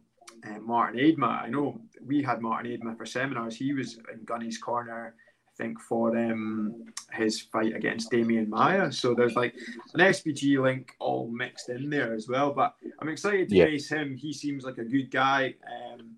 uh, 0.47 0.59
Martin 0.61 1.01
Aedma. 1.01 1.43
I 1.43 1.49
know 1.49 1.81
we 2.05 2.23
had 2.23 2.41
Martin 2.41 2.71
Aedma 2.71 2.97
for 2.97 3.07
seminars. 3.07 3.57
He 3.57 3.73
was 3.73 3.99
in 4.13 4.25
Gunny's 4.25 4.59
corner, 4.59 5.15
I 5.49 5.53
think, 5.57 5.81
for 5.81 6.17
um, 6.17 6.85
his 7.13 7.41
fight 7.41 7.75
against 7.75 8.11
Demian 8.11 8.49
Maia. 8.49 8.91
So 8.93 9.15
there's 9.15 9.37
like 9.37 9.55
an 9.95 10.01
SBG 10.01 10.61
link 10.63 10.93
all 10.99 11.29
mixed 11.29 11.69
in 11.69 11.91
there 11.91 12.15
as 12.15 12.29
well. 12.29 12.53
But 12.53 12.75
I'm 12.99 13.09
excited 13.09 13.49
to 13.51 13.57
yeah. 13.57 13.65
face 13.67 13.89
him. 13.89 14.17
He 14.17 14.33
seems 14.33 14.65
like 14.65 14.79
a 14.79 14.85
good 14.85 15.11
guy. 15.11 15.55
Um, 15.93 16.17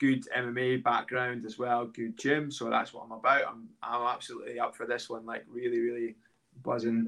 good 0.00 0.26
MMA 0.36 0.82
background 0.82 1.46
as 1.46 1.58
well, 1.58 1.86
good 1.86 2.18
gym. 2.18 2.50
So 2.50 2.68
that's 2.68 2.92
what 2.92 3.04
I'm 3.04 3.12
about. 3.12 3.46
I'm 3.48 3.68
I'm 3.82 4.06
absolutely 4.14 4.58
up 4.58 4.76
for 4.76 4.86
this 4.86 5.08
one. 5.08 5.24
Like 5.24 5.44
really, 5.48 5.80
really 5.80 6.16
buzzing. 6.62 7.06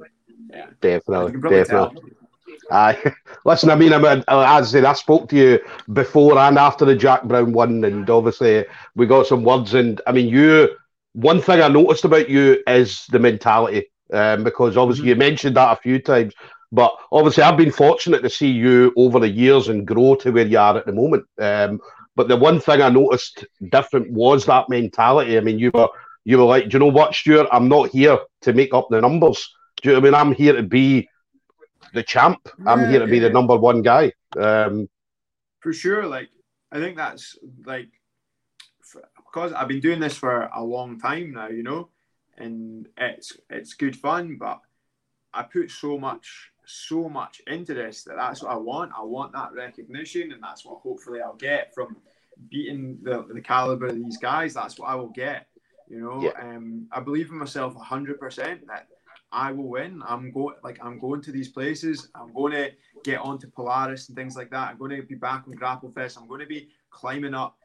Yeah, 0.50 0.70
definitely, 0.80 1.40
definitely. 1.50 2.12
Aye, 2.70 3.12
listen. 3.44 3.70
I 3.70 3.76
mean, 3.76 3.92
I 3.92 3.98
mean, 3.98 4.18
as 4.18 4.24
I 4.28 4.62
said, 4.62 4.84
I 4.84 4.92
spoke 4.92 5.28
to 5.30 5.36
you 5.36 5.60
before 5.92 6.38
and 6.38 6.58
after 6.58 6.84
the 6.84 6.94
Jack 6.94 7.24
Brown 7.24 7.52
one, 7.52 7.84
and 7.84 8.08
obviously 8.08 8.64
we 8.94 9.06
got 9.06 9.26
some 9.26 9.44
words. 9.44 9.74
And 9.74 10.00
I 10.06 10.12
mean, 10.12 10.28
you. 10.28 10.70
One 11.12 11.40
thing 11.40 11.62
I 11.62 11.68
noticed 11.68 12.04
about 12.04 12.28
you 12.28 12.62
is 12.66 13.06
the 13.06 13.18
mentality, 13.18 13.90
um, 14.12 14.44
because 14.44 14.76
obviously 14.76 15.04
mm-hmm. 15.04 15.08
you 15.08 15.16
mentioned 15.16 15.56
that 15.56 15.72
a 15.72 15.80
few 15.80 15.98
times. 15.98 16.34
But 16.72 16.94
obviously, 17.10 17.42
I've 17.42 17.56
been 17.56 17.72
fortunate 17.72 18.22
to 18.22 18.28
see 18.28 18.50
you 18.50 18.92
over 18.98 19.18
the 19.18 19.28
years 19.28 19.68
and 19.68 19.86
grow 19.86 20.16
to 20.16 20.30
where 20.30 20.46
you 20.46 20.58
are 20.58 20.76
at 20.76 20.84
the 20.84 20.92
moment. 20.92 21.24
Um, 21.40 21.80
but 22.16 22.28
the 22.28 22.36
one 22.36 22.60
thing 22.60 22.82
I 22.82 22.88
noticed 22.88 23.46
different 23.70 24.10
was 24.10 24.44
that 24.44 24.68
mentality. 24.68 25.38
I 25.38 25.40
mean, 25.40 25.58
you 25.58 25.70
were 25.72 25.88
you 26.24 26.38
were 26.38 26.44
like, 26.44 26.64
do 26.68 26.74
you 26.74 26.78
know 26.80 26.86
what, 26.86 27.14
Stuart? 27.14 27.48
I'm 27.52 27.68
not 27.68 27.90
here 27.90 28.18
to 28.42 28.52
make 28.52 28.74
up 28.74 28.88
the 28.90 29.00
numbers. 29.00 29.48
Do 29.80 29.88
you 29.88 29.92
know 29.94 30.00
I 30.00 30.02
mean? 30.02 30.14
I'm 30.14 30.34
here 30.34 30.54
to 30.54 30.62
be 30.62 31.08
the 31.96 32.02
champ. 32.02 32.38
Yeah, 32.44 32.72
I'm 32.72 32.88
here 32.88 33.00
to 33.00 33.06
be 33.06 33.18
the 33.18 33.30
number 33.30 33.56
one 33.56 33.82
guy. 33.82 34.12
Um, 34.38 34.88
for 35.60 35.72
sure. 35.72 36.06
Like 36.06 36.28
I 36.70 36.78
think 36.78 36.96
that's 36.96 37.36
like 37.64 37.88
because 39.16 39.52
I've 39.52 39.68
been 39.68 39.80
doing 39.80 40.00
this 40.00 40.16
for 40.16 40.48
a 40.54 40.62
long 40.62 41.00
time 41.00 41.32
now, 41.32 41.48
you 41.48 41.62
know, 41.62 41.88
and 42.36 42.88
it's 42.96 43.36
it's 43.50 43.74
good 43.74 43.96
fun, 43.96 44.36
but 44.38 44.60
I 45.34 45.42
put 45.42 45.70
so 45.70 45.98
much 45.98 46.50
so 46.66 47.08
much 47.08 47.40
into 47.46 47.74
this 47.74 48.04
that 48.04 48.16
that's 48.16 48.42
what 48.42 48.52
I 48.52 48.56
want. 48.56 48.92
I 48.96 49.02
want 49.02 49.32
that 49.32 49.52
recognition, 49.52 50.32
and 50.32 50.42
that's 50.42 50.64
what 50.64 50.80
hopefully 50.80 51.20
I'll 51.20 51.34
get 51.34 51.74
from 51.74 51.96
beating 52.48 52.98
the, 53.02 53.24
the 53.32 53.40
caliber 53.40 53.86
of 53.86 53.96
these 53.96 54.18
guys. 54.18 54.54
That's 54.54 54.78
what 54.78 54.88
I 54.88 54.94
will 54.94 55.08
get. 55.08 55.46
You 55.88 56.00
know, 56.00 56.22
yeah. 56.22 56.32
um, 56.40 56.88
I 56.90 57.00
believe 57.00 57.30
in 57.30 57.38
myself 57.38 57.74
hundred 57.76 58.18
percent 58.18 58.66
that 58.66 58.88
I 59.32 59.52
will 59.52 59.68
win. 59.68 60.02
I'm 60.06 60.30
going 60.30 60.56
like 60.62 60.78
I'm 60.82 60.98
going 60.98 61.20
to 61.22 61.32
these 61.32 61.48
places. 61.48 62.08
I'm 62.14 62.32
going 62.32 62.52
to 62.52 62.70
get 63.04 63.20
onto 63.20 63.48
Polaris 63.50 64.08
and 64.08 64.16
things 64.16 64.36
like 64.36 64.50
that. 64.50 64.70
I'm 64.70 64.78
going 64.78 64.96
to 64.96 65.02
be 65.02 65.14
back 65.14 65.44
on 65.46 65.54
Grapple 65.54 65.90
Fest. 65.90 66.16
I'm 66.18 66.28
going 66.28 66.40
to 66.40 66.46
be 66.46 66.68
climbing 66.90 67.34
up, 67.34 67.56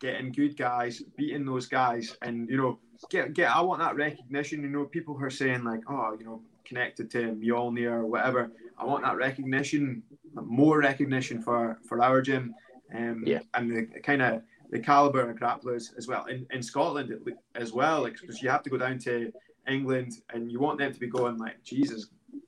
getting 0.00 0.32
good 0.32 0.56
guys, 0.56 1.02
beating 1.16 1.44
those 1.44 1.66
guys, 1.66 2.16
and 2.22 2.48
you 2.48 2.56
know, 2.56 2.78
get 3.10 3.32
get. 3.34 3.54
I 3.54 3.60
want 3.60 3.80
that 3.80 3.96
recognition. 3.96 4.62
You 4.62 4.68
know, 4.68 4.84
people 4.84 5.14
who 5.16 5.24
are 5.24 5.30
saying 5.30 5.64
like, 5.64 5.80
oh, 5.88 6.16
you 6.18 6.24
know, 6.24 6.42
connected 6.64 7.10
to 7.12 7.32
Mjolnir 7.32 7.92
or 7.92 8.06
whatever. 8.06 8.50
I 8.76 8.84
want 8.84 9.04
that 9.04 9.16
recognition, 9.16 10.02
more 10.34 10.78
recognition 10.78 11.40
for 11.40 11.78
for 11.88 12.02
our 12.02 12.20
gym, 12.20 12.54
um, 12.94 13.22
yeah. 13.24 13.40
and 13.54 13.70
the 13.70 14.00
kind 14.00 14.20
of 14.22 14.42
the 14.70 14.80
caliber 14.80 15.30
of 15.30 15.36
grapplers 15.36 15.96
as 15.96 16.08
well 16.08 16.24
in, 16.24 16.46
in 16.50 16.62
Scotland 16.62 17.14
as 17.54 17.72
well, 17.72 18.02
like 18.02 18.20
because 18.20 18.42
you 18.42 18.48
have 18.48 18.62
to 18.64 18.70
go 18.70 18.78
down 18.78 18.98
to 18.98 19.32
England 19.68 20.20
and 20.32 20.50
you 20.50 20.60
want 20.60 20.78
them 20.78 20.92
to 20.92 21.00
be 21.00 21.06
going 21.06 21.38
like 21.38 21.62
Jesus, 21.64 22.06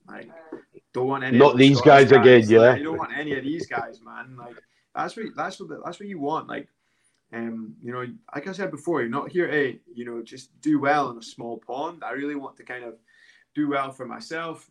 like 0.09 0.31
don't 0.97 1.09
want 1.09 1.25
any 1.25 1.39
not 1.39 1.57
these 1.57 1.81
guys, 1.81 2.11
guys, 2.11 2.21
again, 2.21 2.49
yeah. 2.49 2.59
Like, 2.71 2.79
you 2.79 2.85
don't 2.85 2.99
want 2.99 3.17
any 3.17 3.37
of 3.37 3.45
these 3.45 3.67
guys, 3.67 4.01
man. 4.03 4.37
Like 4.37 4.57
that's 4.95 5.17
what 5.17 5.27
that's 5.37 5.61
what 5.61 5.69
that's 5.85 6.01
what 6.01 6.09
you 6.09 6.19
want, 6.19 6.49
like. 6.49 6.69
Um, 7.33 7.75
you 7.83 7.93
know, 7.93 8.07
like 8.35 8.47
I 8.47 8.53
said 8.53 8.71
before, 8.71 9.01
you're 9.01 9.11
not 9.11 9.33
here 9.33 9.51
to, 9.51 9.77
you 9.93 10.05
know, 10.05 10.23
just 10.23 10.59
do 10.61 10.79
well 10.79 11.11
in 11.11 11.19
a 11.19 11.23
small 11.23 11.59
pond. 11.59 12.05
I 12.05 12.13
really 12.13 12.37
want 12.37 12.57
to 12.59 12.63
kind 12.63 12.85
of 12.85 12.95
do 13.53 13.69
well 13.69 13.91
for 13.91 14.07
myself, 14.07 14.71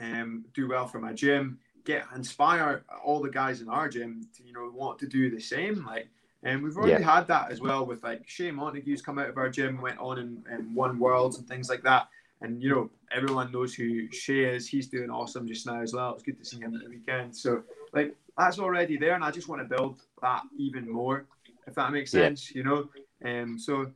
um, 0.00 0.44
do 0.54 0.68
well 0.68 0.86
for 0.86 1.00
my 1.00 1.12
gym, 1.12 1.58
get 1.84 2.04
inspire 2.14 2.84
all 3.04 3.20
the 3.20 3.30
guys 3.30 3.60
in 3.60 3.68
our 3.68 3.88
gym 3.88 4.28
to 4.36 4.44
you 4.44 4.52
know 4.52 4.70
want 4.72 5.00
to 5.00 5.06
do 5.06 5.28
the 5.28 5.40
same. 5.40 5.84
Like, 5.84 6.08
and 6.42 6.62
we've 6.62 6.76
already 6.76 7.02
yeah. 7.02 7.14
had 7.16 7.26
that 7.28 7.50
as 7.50 7.60
well 7.60 7.86
with 7.86 8.02
like 8.02 8.28
Shay 8.28 8.50
Montague's 8.50 9.02
come 9.02 9.18
out 9.18 9.28
of 9.28 9.36
our 9.36 9.48
gym, 9.48 9.80
went 9.80 9.98
on 9.98 10.18
and, 10.18 10.44
and 10.50 10.74
won 10.74 10.98
worlds 10.98 11.38
and 11.38 11.48
things 11.48 11.68
like 11.68 11.82
that. 11.82 12.08
And 12.42 12.62
you 12.62 12.70
know 12.70 12.90
everyone 13.10 13.50
knows 13.50 13.74
who 13.74 14.10
Shay 14.12 14.44
is. 14.44 14.68
He's 14.68 14.88
doing 14.88 15.10
awesome 15.10 15.48
just 15.48 15.66
now 15.66 15.80
as 15.80 15.94
well. 15.94 16.14
It's 16.14 16.22
good 16.22 16.38
to 16.38 16.44
see 16.44 16.58
him 16.58 16.74
at 16.74 16.82
the 16.82 16.90
weekend. 16.90 17.34
So 17.34 17.62
like 17.92 18.14
that's 18.36 18.58
already 18.58 18.98
there, 18.98 19.14
and 19.14 19.24
I 19.24 19.30
just 19.30 19.48
want 19.48 19.62
to 19.62 19.76
build 19.76 20.00
that 20.20 20.42
even 20.58 20.90
more, 20.90 21.24
if 21.66 21.74
that 21.74 21.92
makes 21.92 22.10
sense. 22.10 22.50
Yeah. 22.50 22.58
You 22.58 22.64
know, 22.64 22.88
um, 23.24 23.58
so 23.58 23.90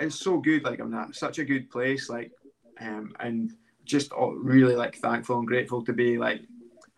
it's 0.00 0.16
so 0.16 0.38
good. 0.38 0.64
Like 0.64 0.80
I'm 0.80 0.94
at 0.94 1.14
such 1.14 1.38
a 1.38 1.44
good 1.44 1.70
place. 1.70 2.08
Like 2.08 2.32
um, 2.80 3.14
and 3.20 3.52
just 3.84 4.12
really 4.16 4.74
like 4.74 4.96
thankful 4.96 5.38
and 5.38 5.46
grateful 5.46 5.84
to 5.84 5.92
be 5.92 6.16
like 6.18 6.40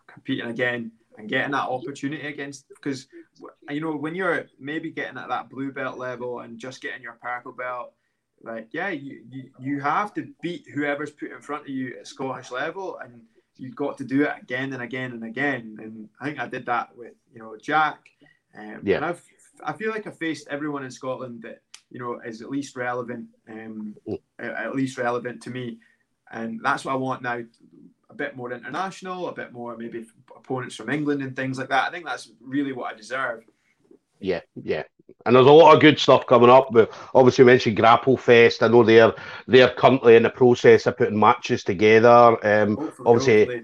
competing 0.07 0.47
again 0.47 0.91
and 1.17 1.27
getting 1.27 1.51
that 1.51 1.67
opportunity 1.67 2.27
against 2.27 2.67
because 2.69 3.07
you 3.69 3.81
know 3.81 3.95
when 3.95 4.15
you're 4.15 4.45
maybe 4.59 4.91
getting 4.91 5.17
at 5.17 5.29
that 5.29 5.49
blue 5.49 5.71
belt 5.71 5.97
level 5.97 6.39
and 6.39 6.59
just 6.59 6.81
getting 6.81 7.01
your 7.01 7.17
purple 7.21 7.51
belt 7.51 7.93
like 8.43 8.67
yeah 8.71 8.89
you, 8.89 9.21
you 9.29 9.49
you 9.59 9.79
have 9.79 10.13
to 10.13 10.27
beat 10.41 10.65
whoever's 10.73 11.11
put 11.11 11.31
in 11.31 11.41
front 11.41 11.63
of 11.63 11.69
you 11.69 11.95
at 11.99 12.07
scottish 12.07 12.51
level 12.51 12.99
and 13.03 13.21
you've 13.55 13.75
got 13.75 13.97
to 13.97 14.03
do 14.03 14.23
it 14.23 14.33
again 14.41 14.73
and 14.73 14.83
again 14.83 15.11
and 15.11 15.23
again 15.23 15.77
and 15.81 16.07
i 16.21 16.25
think 16.25 16.39
i 16.39 16.47
did 16.47 16.65
that 16.65 16.95
with 16.95 17.13
you 17.33 17.39
know 17.39 17.55
jack 17.59 18.09
um, 18.57 18.79
yeah 18.83 18.97
and 18.97 19.05
i've 19.05 19.23
i 19.63 19.73
feel 19.73 19.89
like 19.91 20.05
i 20.05 20.11
faced 20.11 20.47
everyone 20.49 20.83
in 20.83 20.91
scotland 20.91 21.41
that 21.41 21.61
you 21.89 21.99
know, 21.99 22.19
is 22.25 22.41
at 22.41 22.49
least 22.49 22.75
relevant, 22.75 23.27
um, 23.49 23.95
at 24.39 24.75
least 24.75 24.97
relevant 24.97 25.41
to 25.43 25.49
me. 25.49 25.79
And 26.31 26.59
that's 26.61 26.83
what 26.83 26.93
I 26.93 26.97
want 26.97 27.21
now. 27.21 27.43
A 28.09 28.13
bit 28.13 28.35
more 28.35 28.51
international, 28.51 29.27
a 29.27 29.33
bit 29.33 29.51
more 29.51 29.77
maybe 29.77 30.05
opponents 30.35 30.75
from 30.75 30.89
England 30.89 31.21
and 31.21 31.35
things 31.35 31.57
like 31.57 31.69
that. 31.69 31.87
I 31.87 31.91
think 31.91 32.05
that's 32.05 32.31
really 32.41 32.71
what 32.71 32.91
I 32.91 32.95
deserve. 32.95 33.43
Yeah, 34.19 34.41
yeah. 34.61 34.83
And 35.25 35.35
there's 35.35 35.47
a 35.47 35.51
lot 35.51 35.73
of 35.73 35.81
good 35.81 35.99
stuff 35.99 36.25
coming 36.25 36.49
up. 36.49 36.69
But 36.71 36.91
obviously, 37.13 37.45
mentioned 37.45 37.77
Grapple 37.77 38.17
Fest. 38.17 38.63
I 38.63 38.67
know 38.67 38.83
they're 38.83 39.13
they're 39.47 39.69
currently 39.69 40.15
in 40.15 40.23
the 40.23 40.29
process 40.29 40.85
of 40.85 40.97
putting 40.97 41.19
matches 41.19 41.63
together. 41.63 42.37
Um, 42.45 42.91
obviously, 43.05 43.63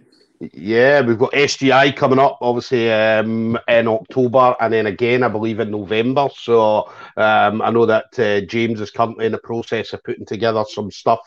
yeah, 0.53 1.01
we've 1.01 1.17
got 1.17 1.31
SGI 1.31 1.95
coming 1.95 2.19
up, 2.19 2.37
obviously, 2.41 2.91
um, 2.91 3.57
in 3.67 3.87
October, 3.87 4.55
and 4.59 4.73
then 4.73 4.87
again, 4.87 5.23
I 5.23 5.27
believe, 5.27 5.59
in 5.59 5.71
November. 5.71 6.27
So 6.35 6.91
um, 7.17 7.61
I 7.61 7.69
know 7.69 7.85
that 7.85 8.19
uh, 8.19 8.41
James 8.41 8.81
is 8.81 8.91
currently 8.91 9.25
in 9.25 9.31
the 9.31 9.37
process 9.37 9.93
of 9.93 10.03
putting 10.03 10.25
together 10.25 10.63
some 10.67 10.91
stuff 10.91 11.19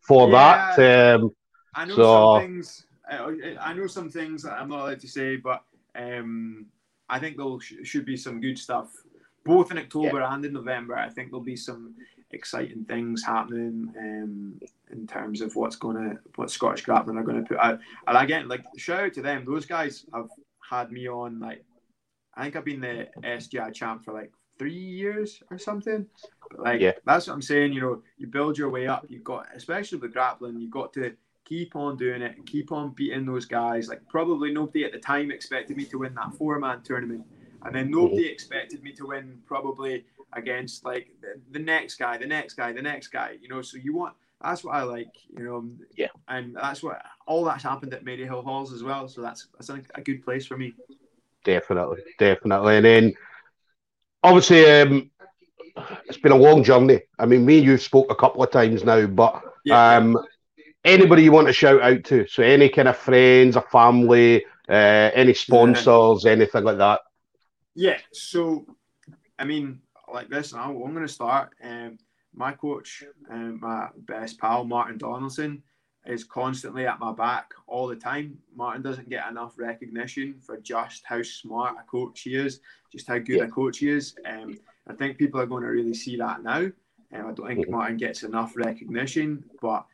for 0.00 0.28
yeah, 0.30 0.76
that. 0.76 1.14
Um, 1.14 1.34
I 1.74 1.84
know 1.84 1.96
so... 1.96 2.34
some 2.34 2.42
things. 2.42 2.86
I 3.08 3.74
know 3.74 3.86
some 3.88 4.08
things 4.08 4.42
that 4.44 4.52
I'm 4.52 4.70
not 4.70 4.80
allowed 4.80 5.00
to 5.00 5.08
say, 5.08 5.36
but 5.36 5.62
um, 5.94 6.66
I 7.12 7.18
think 7.18 7.36
there 7.36 7.84
should 7.84 8.06
be 8.06 8.16
some 8.16 8.40
good 8.40 8.58
stuff, 8.58 8.90
both 9.44 9.70
in 9.70 9.76
October 9.76 10.20
yeah. 10.20 10.34
and 10.34 10.42
in 10.46 10.54
November. 10.54 10.96
I 10.96 11.10
think 11.10 11.28
there'll 11.28 11.44
be 11.44 11.56
some 11.56 11.94
exciting 12.30 12.86
things 12.86 13.22
happening 13.22 13.92
um, 13.98 14.58
in 14.90 15.06
terms 15.06 15.42
of 15.42 15.54
what's 15.54 15.76
going 15.76 15.96
to 15.96 16.18
what 16.36 16.50
Scottish 16.50 16.86
grappling 16.86 17.18
are 17.18 17.22
going 17.22 17.42
to 17.42 17.46
put 17.46 17.58
out. 17.58 17.80
And 18.06 18.16
again, 18.16 18.48
like 18.48 18.64
shout 18.78 19.04
out 19.04 19.12
to 19.12 19.20
them. 19.20 19.44
Those 19.44 19.66
guys 19.66 20.06
have 20.14 20.30
had 20.70 20.90
me 20.90 21.06
on. 21.06 21.38
Like 21.38 21.62
I 22.34 22.44
think 22.44 22.56
I've 22.56 22.64
been 22.64 22.80
the 22.80 23.08
SGI 23.22 23.74
champ 23.74 24.06
for 24.06 24.14
like 24.14 24.32
three 24.58 24.72
years 24.72 25.42
or 25.50 25.58
something. 25.58 26.06
But 26.50 26.60
like 26.60 26.80
yeah. 26.80 26.92
that's 27.04 27.26
what 27.26 27.34
I'm 27.34 27.42
saying. 27.42 27.74
You 27.74 27.82
know, 27.82 28.02
you 28.16 28.26
build 28.26 28.56
your 28.56 28.70
way 28.70 28.86
up. 28.86 29.04
You've 29.10 29.22
got, 29.22 29.48
especially 29.54 29.98
with 29.98 30.14
grappling, 30.14 30.62
you've 30.62 30.70
got 30.70 30.94
to 30.94 31.12
keep 31.44 31.76
on 31.76 31.96
doing 31.96 32.22
it 32.22 32.36
and 32.36 32.46
keep 32.46 32.72
on 32.72 32.90
beating 32.90 33.26
those 33.26 33.44
guys. 33.44 33.88
Like 33.88 34.06
probably 34.08 34.52
nobody 34.52 34.84
at 34.84 34.92
the 34.92 34.98
time 34.98 35.30
expected 35.30 35.76
me 35.76 35.84
to 35.86 35.98
win 35.98 36.14
that 36.14 36.34
four 36.34 36.58
man 36.58 36.82
tournament. 36.82 37.24
And 37.64 37.74
then 37.74 37.90
nobody 37.90 38.24
mm-hmm. 38.24 38.32
expected 38.32 38.82
me 38.82 38.92
to 38.92 39.06
win 39.06 39.38
probably 39.46 40.04
against 40.32 40.84
like 40.84 41.08
the, 41.20 41.40
the 41.52 41.58
next 41.58 41.96
guy, 41.96 42.16
the 42.16 42.26
next 42.26 42.54
guy, 42.54 42.72
the 42.72 42.82
next 42.82 43.08
guy. 43.08 43.36
You 43.40 43.48
know, 43.48 43.62
so 43.62 43.78
you 43.78 43.94
want 43.94 44.14
that's 44.42 44.64
what 44.64 44.74
I 44.74 44.82
like, 44.82 45.14
you 45.36 45.44
know. 45.44 45.68
Yeah. 45.96 46.08
And 46.28 46.56
that's 46.56 46.82
what 46.82 47.02
all 47.26 47.44
that's 47.44 47.62
happened 47.62 47.94
at 47.94 48.04
Maryhill 48.04 48.44
Halls 48.44 48.72
as 48.72 48.82
well. 48.82 49.08
So 49.08 49.22
that's 49.22 49.48
that's 49.54 49.68
a, 49.70 49.82
a 49.94 50.00
good 50.00 50.24
place 50.24 50.46
for 50.46 50.56
me. 50.56 50.74
Definitely, 51.44 52.02
definitely. 52.18 52.76
And 52.76 52.84
then 52.84 53.14
obviously, 54.22 54.64
um, 54.70 55.10
it's 56.06 56.18
been 56.18 56.32
a 56.32 56.36
long 56.36 56.62
journey. 56.62 57.00
I 57.18 57.26
mean, 57.26 57.44
me 57.44 57.58
and 57.58 57.66
you 57.66 57.78
spoke 57.78 58.10
a 58.10 58.16
couple 58.16 58.42
of 58.42 58.50
times 58.50 58.84
now, 58.84 59.06
but 59.06 59.42
yeah. 59.64 59.96
um, 59.96 60.18
anybody 60.84 61.22
you 61.22 61.32
want 61.32 61.46
to 61.48 61.52
shout 61.52 61.82
out 61.82 62.04
to? 62.04 62.26
So 62.26 62.42
any 62.42 62.68
kind 62.68 62.88
of 62.88 62.96
friends, 62.96 63.56
a 63.56 63.62
family, 63.62 64.44
uh, 64.68 65.10
any 65.14 65.34
sponsors, 65.34 66.24
yeah. 66.24 66.32
anything 66.32 66.64
like 66.64 66.78
that. 66.78 67.00
Yeah. 67.74 67.98
So, 68.12 68.66
I 69.38 69.44
mean, 69.44 69.80
like 70.12 70.28
this. 70.28 70.52
I'm 70.52 70.78
going 70.78 71.06
to 71.06 71.08
start. 71.08 71.54
Um, 71.62 71.98
my 72.34 72.52
coach, 72.52 73.04
um, 73.30 73.60
my 73.60 73.88
best 73.96 74.38
pal, 74.38 74.64
Martin 74.64 74.98
Donaldson, 74.98 75.62
is 76.06 76.24
constantly 76.24 76.86
at 76.86 76.98
my 76.98 77.12
back 77.12 77.52
all 77.66 77.86
the 77.86 77.96
time. 77.96 78.38
Martin 78.54 78.82
doesn't 78.82 79.08
get 79.08 79.28
enough 79.28 79.54
recognition 79.58 80.36
for 80.40 80.58
just 80.58 81.02
how 81.04 81.22
smart 81.22 81.76
a 81.78 81.84
coach 81.84 82.22
he 82.22 82.34
is, 82.34 82.60
just 82.90 83.06
how 83.06 83.18
good 83.18 83.38
yeah. 83.38 83.44
a 83.44 83.48
coach 83.48 83.78
he 83.78 83.90
is. 83.90 84.14
Um, 84.26 84.58
I 84.88 84.94
think 84.94 85.18
people 85.18 85.40
are 85.40 85.46
going 85.46 85.62
to 85.62 85.68
really 85.68 85.94
see 85.94 86.16
that 86.16 86.42
now. 86.42 86.70
Um, 87.14 87.26
I 87.28 87.32
don't 87.32 87.46
think 87.46 87.60
mm-hmm. 87.60 87.70
Martin 87.70 87.96
gets 87.98 88.22
enough 88.22 88.56
recognition, 88.56 89.44
but 89.60 89.86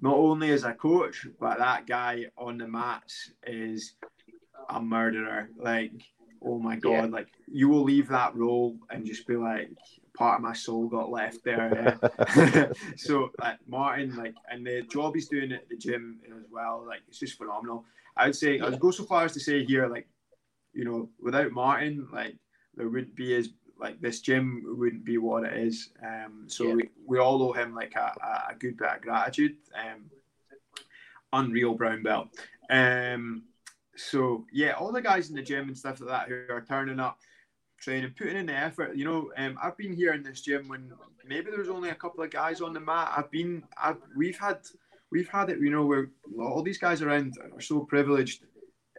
not 0.00 0.14
only 0.14 0.50
as 0.50 0.64
a 0.64 0.72
coach, 0.72 1.26
but 1.40 1.58
that 1.58 1.86
guy 1.86 2.26
on 2.36 2.58
the 2.58 2.68
mats 2.68 3.32
is 3.46 3.94
a 4.68 4.80
murderer. 4.80 5.50
Like 5.56 5.92
oh 6.42 6.58
my 6.58 6.76
god, 6.76 6.90
yeah. 6.90 7.06
like 7.06 7.28
you 7.46 7.68
will 7.68 7.82
leave 7.82 8.08
that 8.08 8.34
role 8.36 8.76
and 8.90 9.04
just 9.04 9.26
be 9.26 9.36
like, 9.36 9.70
part 10.16 10.36
of 10.36 10.42
my 10.42 10.52
soul 10.52 10.88
got 10.88 11.10
left 11.10 11.44
there. 11.44 11.98
Yeah. 12.26 12.72
so 12.96 13.30
like 13.40 13.58
Martin, 13.66 14.16
like, 14.16 14.34
and 14.50 14.66
the 14.66 14.82
job 14.82 15.14
he's 15.14 15.28
doing 15.28 15.52
at 15.52 15.68
the 15.68 15.76
gym 15.76 16.20
as 16.26 16.44
well, 16.50 16.84
like 16.86 17.00
it's 17.08 17.18
just 17.18 17.38
phenomenal. 17.38 17.84
I 18.16 18.26
would 18.26 18.36
say 18.36 18.60
I'd 18.60 18.80
go 18.80 18.90
so 18.90 19.04
far 19.04 19.24
as 19.24 19.32
to 19.34 19.40
say 19.40 19.64
here, 19.64 19.88
like, 19.88 20.08
you 20.72 20.84
know, 20.84 21.08
without 21.20 21.52
Martin, 21.52 22.08
like 22.12 22.36
there 22.74 22.88
wouldn't 22.88 23.14
be 23.14 23.34
as 23.36 23.48
like 23.80 24.00
this 24.00 24.20
gym 24.20 24.64
wouldn't 24.66 25.04
be 25.04 25.18
what 25.18 25.44
it 25.44 25.54
is. 25.54 25.90
Um, 26.04 26.44
so 26.46 26.64
yeah. 26.64 26.74
we, 26.74 26.90
we 27.06 27.18
all 27.18 27.42
owe 27.42 27.52
him 27.52 27.74
like 27.74 27.94
a, 27.94 28.12
a 28.50 28.54
good 28.58 28.76
bit 28.76 28.88
of 28.88 29.00
gratitude. 29.00 29.56
Um, 29.74 30.10
unreal 31.32 31.74
brown 31.74 32.02
belt. 32.02 32.28
Um, 32.70 33.44
so 33.96 34.46
yeah, 34.52 34.72
all 34.72 34.92
the 34.92 35.02
guys 35.02 35.28
in 35.30 35.36
the 35.36 35.42
gym 35.42 35.68
and 35.68 35.76
stuff 35.76 36.00
like 36.00 36.10
that 36.10 36.28
who 36.28 36.52
are 36.52 36.64
turning 36.66 37.00
up, 37.00 37.18
training, 37.78 38.14
putting 38.16 38.36
in 38.36 38.46
the 38.46 38.54
effort. 38.54 38.96
You 38.96 39.04
know, 39.04 39.30
um, 39.36 39.58
I've 39.62 39.76
been 39.76 39.92
here 39.92 40.12
in 40.12 40.22
this 40.22 40.40
gym 40.40 40.68
when 40.68 40.92
maybe 41.26 41.50
there's 41.50 41.68
only 41.68 41.90
a 41.90 41.94
couple 41.94 42.22
of 42.22 42.30
guys 42.30 42.60
on 42.60 42.72
the 42.72 42.80
mat. 42.80 43.12
I've 43.16 43.30
been, 43.30 43.64
I've, 43.76 43.98
we've 44.16 44.38
had, 44.38 44.58
we've 45.10 45.28
had 45.28 45.50
it. 45.50 45.60
You 45.60 45.70
know, 45.70 45.86
where 45.86 46.10
all 46.38 46.62
these 46.62 46.78
guys 46.78 47.02
around 47.02 47.34
are 47.54 47.60
so 47.60 47.80
privileged 47.80 48.44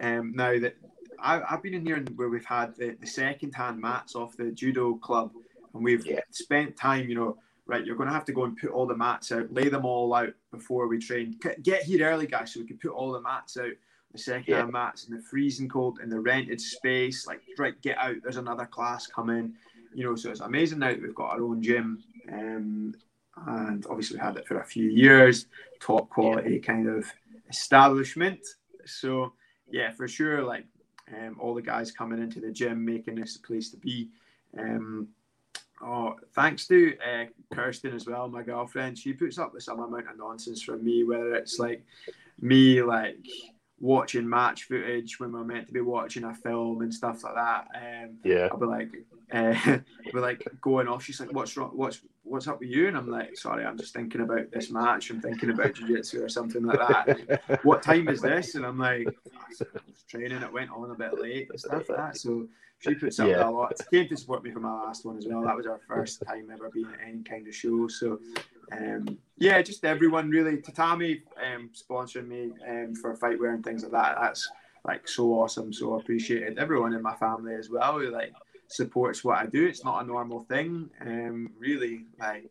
um, 0.02 0.34
now 0.36 0.60
that 0.60 0.76
I, 1.22 1.42
I've 1.50 1.64
been 1.64 1.74
in 1.74 1.86
here 1.86 2.04
where 2.16 2.30
we've 2.30 2.46
had 2.46 2.76
the, 2.76 2.96
the 3.00 3.08
second-hand 3.08 3.80
mats 3.80 4.16
off 4.16 4.38
the 4.38 4.52
judo 4.52 4.96
club, 4.96 5.32
and 5.74 5.84
we've 5.84 6.06
yeah. 6.06 6.20
spent 6.32 6.78
time. 6.78 7.10
You 7.10 7.16
know, 7.16 7.38
right? 7.66 7.86
You're 7.86 7.96
going 7.96 8.10
to 8.10 8.14
have 8.14 8.26
to 8.26 8.34
go 8.34 8.46
and 8.46 8.58
put 8.58 8.72
all 8.72 8.88
the 8.88 8.96
mats 8.96 9.32
out, 9.32 9.54
lay 9.54 9.70
them 9.70 9.86
all 9.86 10.14
out 10.14 10.34
before 10.52 10.88
we 10.88 11.00
train. 11.00 11.40
Get 11.62 11.84
here 11.84 12.10
early, 12.10 12.28
guys, 12.28 12.54
so 12.54 12.60
we 12.60 12.68
can 12.68 12.78
put 12.78 12.92
all 12.92 13.12
the 13.12 13.22
mats 13.22 13.58
out 13.58 13.72
the 14.12 14.18
second 14.18 14.46
yeah. 14.48 14.62
hand 14.62 14.72
mats 14.72 15.08
in 15.08 15.16
the 15.16 15.22
freezing 15.22 15.70
cold 15.70 16.00
in 16.02 16.10
the 16.10 16.20
rented 16.20 16.60
space. 16.60 17.28
Like, 17.28 17.42
right, 17.60 17.80
get 17.82 17.98
out. 18.00 18.16
There's 18.24 18.38
another 18.38 18.66
class 18.66 19.06
coming. 19.06 19.54
You 19.94 20.04
know, 20.04 20.16
so 20.16 20.32
it's 20.32 20.40
amazing 20.40 20.80
now 20.80 20.90
that 20.90 21.02
we've 21.02 21.16
got 21.16 21.32
our 21.32 21.42
own 21.42 21.62
gym. 21.62 22.04
Um, 22.32 22.94
and 23.48 23.86
obviously 23.88 24.18
we 24.18 24.22
had 24.22 24.38
it 24.38 24.48
for 24.48 24.60
a 24.60 24.66
few 24.66 24.90
years, 24.90 25.46
top 25.80 26.10
quality 26.10 26.56
yeah. 26.56 26.60
kind 26.60 26.88
of 26.88 27.06
establishment. 27.50 28.40
So 28.86 29.34
yeah, 29.72 29.92
for 29.92 30.08
sure, 30.08 30.44
like 30.44 30.66
um, 31.18 31.38
all 31.40 31.54
the 31.54 31.62
guys 31.62 31.92
coming 31.92 32.22
into 32.22 32.40
the 32.40 32.52
gym, 32.52 32.84
making 32.84 33.16
this 33.16 33.36
a 33.36 33.42
place 33.42 33.70
to 33.72 33.78
be. 33.78 34.10
Um, 34.58 35.10
oh, 35.82 36.16
thanks 36.34 36.68
to 36.68 36.96
uh, 37.00 37.26
Kirsten 37.54 37.94
as 37.94 38.06
well, 38.06 38.28
my 38.30 38.44
girlfriend. 38.44 38.98
She 38.98 39.14
puts 39.14 39.38
up 39.38 39.54
with 39.54 39.64
some 39.64 39.80
amount 39.80 40.10
of 40.10 40.18
nonsense 40.18 40.62
from 40.62 40.84
me, 40.84 41.04
whether 41.04 41.36
it's 41.36 41.60
like 41.60 41.84
me 42.42 42.82
like 42.82 43.18
watching 43.80 44.28
match 44.28 44.64
footage 44.64 45.20
when 45.20 45.32
we're 45.32 45.44
meant 45.44 45.68
to 45.68 45.74
be 45.74 45.82
watching 45.82 46.24
a 46.26 46.34
film 46.34 46.82
and 46.82 46.94
stuff 46.94 47.24
like 47.24 47.36
that. 47.36 47.68
Um, 47.76 48.18
yeah, 48.24 48.50
I'll 48.52 48.58
be 48.58 48.66
like, 48.66 48.90
uh, 49.32 49.80
we're 50.14 50.22
like 50.22 50.48
going 50.62 50.88
off. 50.88 51.04
She's 51.04 51.20
like, 51.20 51.34
"What's 51.34 51.56
wrong? 51.56 51.72
What's 51.74 52.02
what's 52.24 52.48
up 52.48 52.60
with 52.60 52.70
you?" 52.70 52.88
And 52.88 52.98
I'm 52.98 53.10
like, 53.10 53.38
"Sorry, 53.38 53.66
I'm 53.66 53.78
just 53.78 53.94
thinking 53.94 54.22
about 54.22 54.52
this 54.52 54.72
match. 54.72 55.10
I'm 55.10 55.22
thinking 55.22 55.52
about 55.52 55.74
jiu-jitsu 55.74 56.24
or 56.24 56.30
something 56.30 56.64
like 56.64 56.80
that. 56.80 57.60
what 57.64 57.84
time 57.84 58.08
is 58.10 58.22
this?" 58.22 58.56
And 58.56 58.66
I'm 58.66 58.80
like, 58.80 59.08
"Training. 60.08 60.42
It 60.42 60.54
went 60.54 60.72
on 60.72 60.92
a 60.92 60.96
bit 60.96 61.20
late 61.20 61.50
and 61.50 61.60
stuff 61.60 61.90
like 61.90 61.98
that." 61.98 62.18
So 62.18 62.48
she 62.80 62.96
puts 62.96 63.20
up 63.20 63.28
yeah. 63.28 63.48
a 63.48 63.50
lot. 63.50 63.74
Came 63.92 64.08
to 64.08 64.18
support 64.18 64.44
me 64.44 64.52
for 64.52 64.62
my 64.62 64.74
last 64.74 65.06
one 65.06 65.18
as 65.18 65.28
well. 65.28 65.42
That 65.44 65.56
was 65.56 65.68
our 65.68 65.80
first 65.88 66.24
time 66.26 66.50
ever 66.52 66.70
being 66.70 66.88
at 66.88 67.08
any 67.08 67.24
kind 67.24 67.48
of 67.48 67.54
show. 67.54 67.88
So 67.88 68.20
um, 68.72 69.18
yeah, 69.38 69.62
just 69.62 69.86
everyone 69.86 70.30
really. 70.30 70.58
Tatami 70.58 71.24
um, 71.42 71.70
sponsoring 71.74 72.28
me 72.28 72.52
um, 72.68 72.94
for 72.96 73.16
fightwear 73.16 73.54
and 73.54 73.64
things 73.64 73.84
like 73.84 73.92
that. 73.92 74.18
That's 74.22 74.50
like 74.86 75.08
so 75.08 75.34
awesome. 75.34 75.74
So 75.74 75.96
appreciated. 75.96 76.58
Everyone 76.58 76.94
in 76.94 77.02
my 77.02 77.16
family 77.16 77.56
as 77.56 77.70
well 77.70 78.00
who 78.00 78.12
like 78.12 78.34
supports 78.68 79.24
what 79.24 79.38
I 79.38 79.46
do. 79.46 79.66
It's 79.66 79.84
not 79.84 80.04
a 80.04 80.08
normal 80.08 80.42
thing. 80.44 80.90
Um, 81.02 81.52
really 81.58 82.06
like 82.20 82.50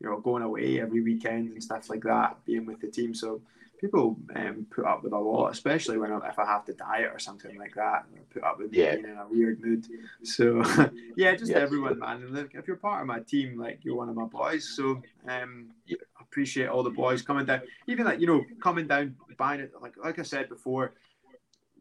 you 0.00 0.08
know 0.08 0.18
going 0.20 0.42
away 0.42 0.80
every 0.80 1.02
weekend 1.02 1.52
and 1.52 1.62
stuff 1.62 1.88
like 1.90 2.02
that, 2.04 2.36
being 2.44 2.66
with 2.66 2.80
the 2.80 2.88
team. 2.88 3.14
So 3.14 3.40
people 3.80 4.16
um, 4.34 4.66
put 4.70 4.84
up 4.84 5.02
with 5.02 5.12
a 5.12 5.18
lot, 5.18 5.48
especially 5.48 5.98
when 5.98 6.12
I, 6.12 6.28
if 6.28 6.38
I 6.38 6.46
have 6.46 6.64
to 6.66 6.72
diet 6.74 7.10
or 7.12 7.18
something 7.18 7.56
like 7.58 7.74
that. 7.74 8.06
Put 8.30 8.44
up 8.44 8.58
with 8.58 8.72
yeah. 8.72 8.94
being 8.94 9.04
in 9.04 9.18
a 9.18 9.26
weird 9.28 9.60
mood. 9.60 9.86
So 10.22 10.62
yeah, 11.16 11.34
just 11.34 11.50
yes. 11.50 11.60
everyone, 11.60 11.98
man. 11.98 12.22
And 12.22 12.34
look, 12.34 12.54
if 12.54 12.66
you're 12.66 12.76
part 12.76 13.00
of 13.00 13.06
my 13.06 13.20
team, 13.20 13.58
like 13.58 13.80
you're 13.82 13.96
one 13.96 14.08
of 14.08 14.16
my 14.16 14.24
boys. 14.24 14.74
So 14.76 15.02
um, 15.28 15.70
yeah. 15.86 15.96
appreciate 16.20 16.68
all 16.68 16.82
the 16.82 16.90
boys 16.90 17.22
coming 17.22 17.46
down. 17.46 17.62
Even 17.86 18.06
like 18.06 18.20
you 18.20 18.26
know 18.26 18.44
coming 18.62 18.86
down, 18.86 19.16
buying 19.36 19.60
it. 19.60 19.72
Like 19.80 19.94
like 20.02 20.18
I 20.18 20.22
said 20.22 20.48
before, 20.48 20.94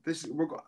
this 0.03 0.25
we're 0.25 0.45
got 0.45 0.65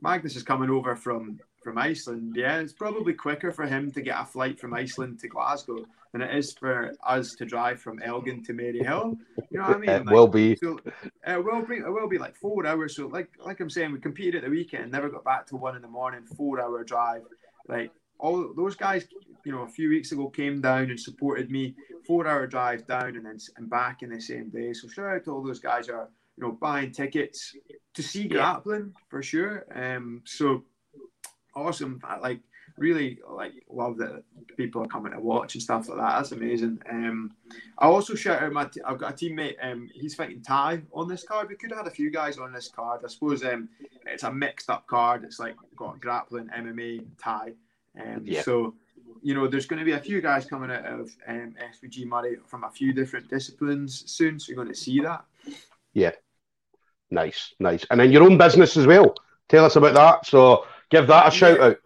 Magnus 0.00 0.36
is 0.36 0.42
coming 0.42 0.70
over 0.70 0.94
from 0.94 1.38
from 1.66 1.78
Iceland. 1.78 2.34
Yeah, 2.36 2.60
it's 2.60 2.72
probably 2.72 3.12
quicker 3.12 3.50
for 3.50 3.66
him 3.66 3.90
to 3.90 4.00
get 4.00 4.20
a 4.20 4.24
flight 4.24 4.60
from 4.60 4.72
Iceland 4.72 5.18
to 5.18 5.26
Glasgow 5.26 5.84
than 6.12 6.22
it 6.22 6.32
is 6.32 6.52
for 6.52 6.92
us 7.04 7.34
to 7.34 7.44
drive 7.44 7.80
from 7.80 8.00
Elgin 8.00 8.44
to 8.44 8.52
Maryhill. 8.52 9.18
You 9.50 9.58
know 9.58 9.66
what 9.66 9.76
I 9.76 9.78
mean? 9.80 9.90
It 9.96 10.06
like, 10.06 10.14
will 10.14 10.28
be. 10.28 10.54
So, 10.62 10.78
it 11.26 11.44
will 11.44 11.62
be. 11.62 11.78
It 11.78 11.92
will 11.92 12.08
be 12.08 12.18
like 12.18 12.36
four 12.36 12.64
hours. 12.64 12.94
So, 12.94 13.08
like, 13.08 13.30
like 13.44 13.58
I'm 13.58 13.68
saying, 13.68 13.90
we 13.90 13.98
competed 13.98 14.36
at 14.36 14.42
the 14.44 14.50
weekend, 14.50 14.92
never 14.92 15.08
got 15.08 15.24
back 15.24 15.44
to 15.48 15.56
one 15.56 15.74
in 15.74 15.82
the 15.82 15.88
morning. 15.88 16.22
Four 16.36 16.60
hour 16.60 16.84
drive. 16.84 17.22
Like 17.66 17.90
all 18.20 18.54
those 18.56 18.76
guys, 18.76 19.08
you 19.44 19.50
know, 19.50 19.62
a 19.62 19.68
few 19.68 19.88
weeks 19.88 20.12
ago 20.12 20.28
came 20.28 20.60
down 20.60 20.90
and 20.90 21.00
supported 21.00 21.50
me. 21.50 21.74
Four 22.06 22.28
hour 22.28 22.46
drive 22.46 22.86
down 22.86 23.16
and 23.16 23.26
then 23.26 23.38
and 23.56 23.68
back 23.68 24.04
in 24.04 24.10
the 24.10 24.20
same 24.20 24.50
day. 24.50 24.72
So 24.72 24.86
shout 24.86 25.16
out 25.16 25.24
to 25.24 25.32
all 25.32 25.42
those 25.42 25.58
guys 25.58 25.88
are 25.88 26.10
you 26.36 26.44
know 26.44 26.52
buying 26.52 26.92
tickets 26.92 27.56
to 27.94 28.04
see 28.04 28.28
grappling 28.28 28.94
for 29.08 29.20
sure. 29.20 29.66
Um, 29.74 30.22
so 30.24 30.62
awesome. 31.56 32.00
I, 32.04 32.18
like 32.18 32.40
really 32.78 33.18
like 33.28 33.52
love 33.70 33.96
that 33.96 34.22
people 34.56 34.82
are 34.82 34.88
coming 34.88 35.12
to 35.12 35.20
watch 35.20 35.54
and 35.54 35.62
stuff 35.62 35.88
like 35.88 35.98
that. 35.98 36.16
That's 36.18 36.32
amazing. 36.32 36.78
Um, 36.90 37.32
I 37.78 37.86
also 37.86 38.14
shout 38.14 38.42
out 38.42 38.52
my. 38.52 38.66
T- 38.66 38.82
I've 38.86 38.98
got 38.98 39.12
a 39.12 39.14
teammate. 39.14 39.56
Um, 39.62 39.88
he's 39.92 40.14
fighting 40.14 40.42
Thai 40.42 40.82
on 40.92 41.08
this 41.08 41.24
card. 41.24 41.48
We 41.48 41.56
could 41.56 41.70
have 41.70 41.78
had 41.78 41.86
a 41.88 41.94
few 41.94 42.10
guys 42.10 42.38
on 42.38 42.52
this 42.52 42.68
card. 42.68 43.00
I 43.04 43.08
suppose. 43.08 43.44
Um, 43.44 43.68
it's 44.04 44.22
a 44.22 44.32
mixed 44.32 44.70
up 44.70 44.86
card. 44.86 45.24
It's 45.24 45.40
like 45.40 45.56
got 45.76 46.00
grappling, 46.00 46.48
MMA, 46.56 47.04
Thai. 47.18 47.52
Um, 48.00 48.22
yeah. 48.24 48.42
so. 48.42 48.74
You 49.22 49.34
know, 49.34 49.48
there's 49.48 49.66
going 49.66 49.78
to 49.78 49.84
be 49.84 49.92
a 49.92 50.00
few 50.00 50.20
guys 50.20 50.44
coming 50.46 50.70
out 50.70 50.84
of 50.84 51.10
um, 51.26 51.54
SBG 51.72 52.06
Moray 52.06 52.36
from 52.46 52.64
a 52.64 52.70
few 52.70 52.92
different 52.92 53.28
disciplines 53.28 54.04
soon, 54.06 54.38
so 54.38 54.50
you're 54.50 54.56
going 54.56 54.68
to 54.68 54.78
see 54.78 55.00
that. 55.00 55.24
Yeah, 55.94 56.12
nice, 57.10 57.54
nice. 57.58 57.84
And 57.90 57.98
then 57.98 58.12
your 58.12 58.22
own 58.22 58.36
business 58.36 58.76
as 58.76 58.86
well. 58.86 59.14
Tell 59.48 59.64
us 59.64 59.76
about 59.76 59.94
that. 59.94 60.26
So, 60.26 60.66
Give 60.90 61.06
that 61.06 61.28
a 61.28 61.30
shout 61.30 61.60
out. 61.60 61.78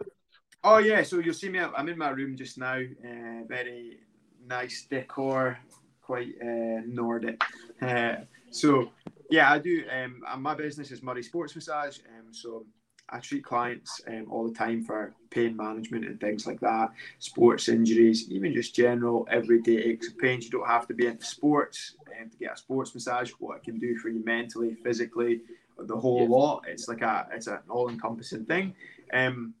Oh 0.63 0.77
yeah, 0.77 1.01
so 1.01 1.19
you'll 1.19 1.33
see 1.33 1.49
me. 1.49 1.59
I'm 1.59 1.89
in 1.89 1.97
my 1.97 2.09
room 2.09 2.35
just 2.35 2.57
now. 2.57 2.77
Uh, 2.77 3.43
very 3.47 3.99
nice 4.45 4.85
decor, 4.89 5.57
quite 6.01 6.33
uh, 6.41 6.81
Nordic. 6.85 7.41
Uh, 7.81 8.17
so 8.51 8.91
yeah, 9.29 9.51
I 9.51 9.57
do. 9.57 9.83
Um, 9.91 10.23
my 10.41 10.53
business 10.53 10.91
is 10.91 11.01
Murray 11.01 11.23
Sports 11.23 11.55
Massage. 11.55 11.97
Um, 11.99 12.31
so 12.31 12.65
I 13.09 13.19
treat 13.19 13.43
clients 13.43 14.01
um, 14.07 14.27
all 14.29 14.47
the 14.47 14.53
time 14.53 14.83
for 14.83 15.13
pain 15.31 15.57
management 15.57 16.05
and 16.05 16.19
things 16.19 16.47
like 16.47 16.59
that, 16.61 16.91
sports 17.19 17.67
injuries, 17.67 18.29
even 18.29 18.53
just 18.53 18.73
general 18.75 19.27
everyday 19.29 19.77
aches 19.77 20.07
and 20.07 20.17
pains. 20.17 20.45
You 20.45 20.51
don't 20.51 20.67
have 20.67 20.87
to 20.87 20.93
be 20.93 21.07
into 21.07 21.25
sports 21.25 21.95
um, 22.19 22.29
to 22.29 22.37
get 22.37 22.53
a 22.53 22.57
sports 22.57 22.93
massage. 22.93 23.31
What 23.39 23.57
it 23.57 23.63
can 23.63 23.79
do 23.79 23.97
for 23.97 24.09
you 24.09 24.23
mentally, 24.23 24.75
physically, 24.83 25.41
the 25.85 25.97
whole 25.97 26.23
yeah. 26.23 26.35
lot. 26.35 26.63
It's 26.67 26.87
like 26.87 27.01
a 27.01 27.27
it's 27.33 27.47
an 27.47 27.59
all 27.69 27.89
encompassing 27.89 28.45
thing. 28.45 28.75
Um, 29.13 29.53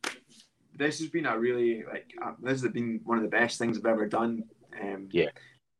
this 0.77 0.99
has 0.99 1.09
been 1.09 1.25
a 1.25 1.37
really 1.37 1.83
like 1.91 2.11
uh, 2.21 2.33
this 2.41 2.61
has 2.61 2.71
been 2.71 3.01
one 3.03 3.17
of 3.17 3.23
the 3.23 3.29
best 3.29 3.57
things 3.57 3.77
I've 3.77 3.85
ever 3.85 4.07
done. 4.07 4.43
Um, 4.81 5.09
yeah. 5.11 5.29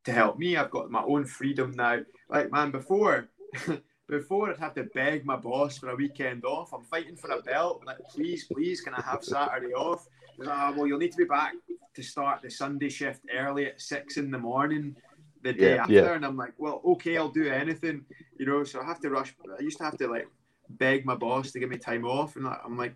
To 0.04 0.12
help 0.12 0.38
me, 0.38 0.56
I've 0.56 0.70
got 0.70 0.90
my 0.90 1.02
own 1.02 1.24
freedom 1.24 1.72
now. 1.76 2.00
Like 2.28 2.50
man, 2.50 2.70
before. 2.70 3.28
before 4.08 4.50
I'd 4.50 4.58
have 4.58 4.74
to 4.74 4.84
beg 4.94 5.24
my 5.24 5.36
boss 5.36 5.78
for 5.78 5.88
a 5.88 5.96
weekend 5.96 6.44
off. 6.44 6.74
I'm 6.74 6.84
fighting 6.84 7.16
for 7.16 7.30
a 7.30 7.40
belt. 7.40 7.82
Like, 7.86 7.96
please, 8.10 8.46
please, 8.52 8.82
can 8.82 8.92
I 8.92 9.00
have 9.00 9.24
Saturday 9.24 9.72
off? 9.72 10.06
Uh, 10.38 10.72
well, 10.76 10.86
you'll 10.86 10.98
need 10.98 11.12
to 11.12 11.16
be 11.16 11.24
back 11.24 11.54
to 11.94 12.02
start 12.02 12.42
the 12.42 12.50
Sunday 12.50 12.90
shift 12.90 13.20
early 13.34 13.66
at 13.66 13.80
six 13.80 14.18
in 14.18 14.30
the 14.30 14.38
morning 14.38 14.96
the 15.42 15.52
day 15.52 15.74
yeah, 15.74 15.82
after. 15.82 15.92
Yeah. 15.92 16.14
And 16.14 16.24
I'm 16.24 16.36
like, 16.36 16.54
well, 16.58 16.80
okay, 16.84 17.16
I'll 17.16 17.28
do 17.28 17.48
anything, 17.48 18.04
you 18.38 18.46
know. 18.46 18.64
So 18.64 18.80
I 18.80 18.84
have 18.84 19.00
to 19.00 19.10
rush. 19.10 19.34
I 19.58 19.62
used 19.62 19.78
to 19.78 19.84
have 19.84 19.98
to 19.98 20.08
like 20.08 20.28
beg 20.70 21.04
my 21.04 21.14
boss 21.14 21.52
to 21.52 21.58
give 21.58 21.68
me 21.68 21.78
time 21.78 22.04
off, 22.04 22.36
and 22.36 22.46
I'm 22.46 22.76
like, 22.76 22.94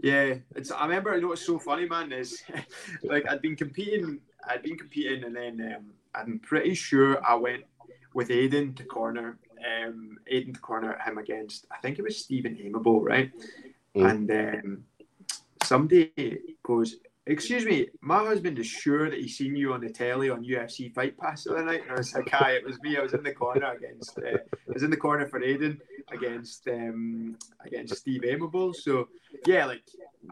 yeah, 0.00 0.34
it's. 0.54 0.70
I 0.70 0.84
remember. 0.84 1.14
You 1.14 1.22
know 1.22 1.32
it's 1.32 1.46
so 1.46 1.58
funny, 1.58 1.88
man? 1.88 2.12
Is 2.12 2.42
like 3.02 3.28
I'd 3.28 3.42
been 3.42 3.56
competing. 3.56 4.20
I'd 4.48 4.62
been 4.62 4.76
competing, 4.76 5.24
and 5.24 5.34
then 5.34 5.74
um, 5.74 5.84
I'm 6.14 6.38
pretty 6.40 6.74
sure 6.74 7.24
I 7.24 7.34
went 7.34 7.64
with 8.14 8.28
Aiden 8.28 8.76
to 8.76 8.84
corner. 8.84 9.38
Um, 9.58 10.18
Aiden 10.32 10.54
to 10.54 10.60
corner 10.60 10.98
him 11.04 11.18
against. 11.18 11.66
I 11.70 11.78
think 11.78 11.98
it 11.98 12.02
was 12.02 12.16
Stephen 12.16 12.56
Aimable, 12.56 13.02
right? 13.02 13.32
Mm. 13.96 14.10
And 14.10 14.30
um, 14.30 14.84
somebody 15.62 16.40
goes, 16.62 16.96
Excuse 17.28 17.64
me, 17.64 17.88
my 18.00 18.18
husband 18.18 18.56
is 18.60 18.68
sure 18.68 19.10
that 19.10 19.18
he's 19.18 19.36
seen 19.36 19.56
you 19.56 19.72
on 19.72 19.80
the 19.80 19.90
telly 19.90 20.30
on 20.30 20.44
UFC 20.44 20.94
Fight 20.94 21.18
Pass 21.18 21.42
the 21.42 21.54
other 21.54 21.64
night. 21.64 21.82
And 21.82 21.90
I 21.90 21.94
was 21.96 22.14
like, 22.14 22.30
"Hi, 22.30 22.52
it 22.52 22.64
was 22.64 22.80
me. 22.82 22.96
I 22.96 23.02
was 23.02 23.14
in 23.14 23.24
the 23.24 23.32
corner 23.32 23.72
against. 23.72 24.16
Uh, 24.18 24.38
I 24.52 24.72
was 24.72 24.84
in 24.84 24.90
the 24.90 24.96
corner 24.96 25.26
for 25.26 25.40
Aiden 25.40 25.80
against 26.12 26.68
um, 26.68 27.36
against 27.64 27.96
Steve 27.96 28.20
Aimable. 28.22 28.72
So 28.76 29.08
yeah, 29.44 29.64
like 29.64 29.82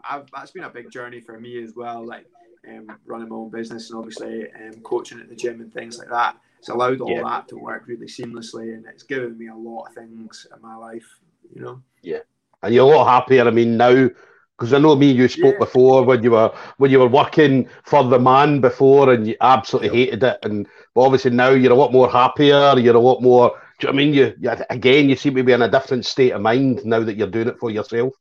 I've, 0.09 0.25
that's 0.33 0.51
been 0.51 0.63
a 0.63 0.69
big 0.69 0.89
journey 0.89 1.19
for 1.19 1.37
me 1.37 1.61
as 1.61 1.73
well. 1.75 2.05
Like 2.05 2.27
um, 2.65 2.87
running 3.05 3.27
my 3.27 3.35
own 3.35 3.49
business 3.49 3.89
and 3.89 3.99
obviously 3.99 4.49
um, 4.53 4.81
coaching 4.81 5.19
at 5.19 5.27
the 5.27 5.35
gym 5.35 5.59
and 5.59 5.73
things 5.73 5.97
like 5.97 6.09
that. 6.09 6.37
It's 6.59 6.69
allowed 6.69 7.01
all 7.01 7.11
yeah. 7.11 7.23
that 7.23 7.49
to 7.49 7.57
work 7.57 7.87
really 7.87 8.07
seamlessly, 8.07 8.73
and 8.73 8.85
it's 8.85 9.03
given 9.03 9.37
me 9.37 9.49
a 9.49 9.55
lot 9.55 9.87
of 9.87 9.95
things 9.95 10.47
in 10.55 10.61
my 10.61 10.77
life. 10.77 11.19
You 11.53 11.61
know. 11.61 11.81
Yeah, 12.01 12.19
and 12.63 12.73
you're 12.73 12.91
a 12.91 12.95
lot 12.97 13.21
happier. 13.21 13.45
I 13.45 13.51
mean, 13.51 13.75
now 13.75 14.09
because 14.57 14.73
I 14.73 14.77
know 14.77 14.95
me, 14.95 15.11
you 15.11 15.27
spoke 15.27 15.55
yeah. 15.55 15.59
before 15.59 16.03
when 16.03 16.23
you 16.23 16.31
were 16.31 16.53
when 16.77 16.89
you 16.91 16.99
were 16.99 17.07
working 17.07 17.67
for 17.83 18.03
the 18.03 18.19
man 18.19 18.61
before, 18.61 19.11
and 19.11 19.27
you 19.27 19.35
absolutely 19.41 19.89
hated 19.89 20.23
it. 20.23 20.39
And 20.43 20.67
but 20.93 21.01
obviously 21.01 21.31
now 21.31 21.49
you're 21.49 21.73
a 21.73 21.75
lot 21.75 21.91
more 21.91 22.09
happier. 22.09 22.77
You're 22.77 22.95
a 22.95 22.99
lot 22.99 23.21
more. 23.21 23.59
Do 23.79 23.87
you 23.87 23.93
know 23.93 23.99
I 23.99 24.05
mean? 24.05 24.13
You, 24.13 24.33
you 24.39 24.51
again, 24.69 25.09
you 25.09 25.15
seem 25.15 25.35
to 25.35 25.43
be 25.43 25.51
in 25.51 25.61
a 25.61 25.69
different 25.69 26.05
state 26.05 26.31
of 26.31 26.41
mind 26.41 26.85
now 26.85 27.01
that 27.01 27.17
you're 27.17 27.27
doing 27.27 27.49
it 27.49 27.59
for 27.59 27.69
yourself. 27.69 28.13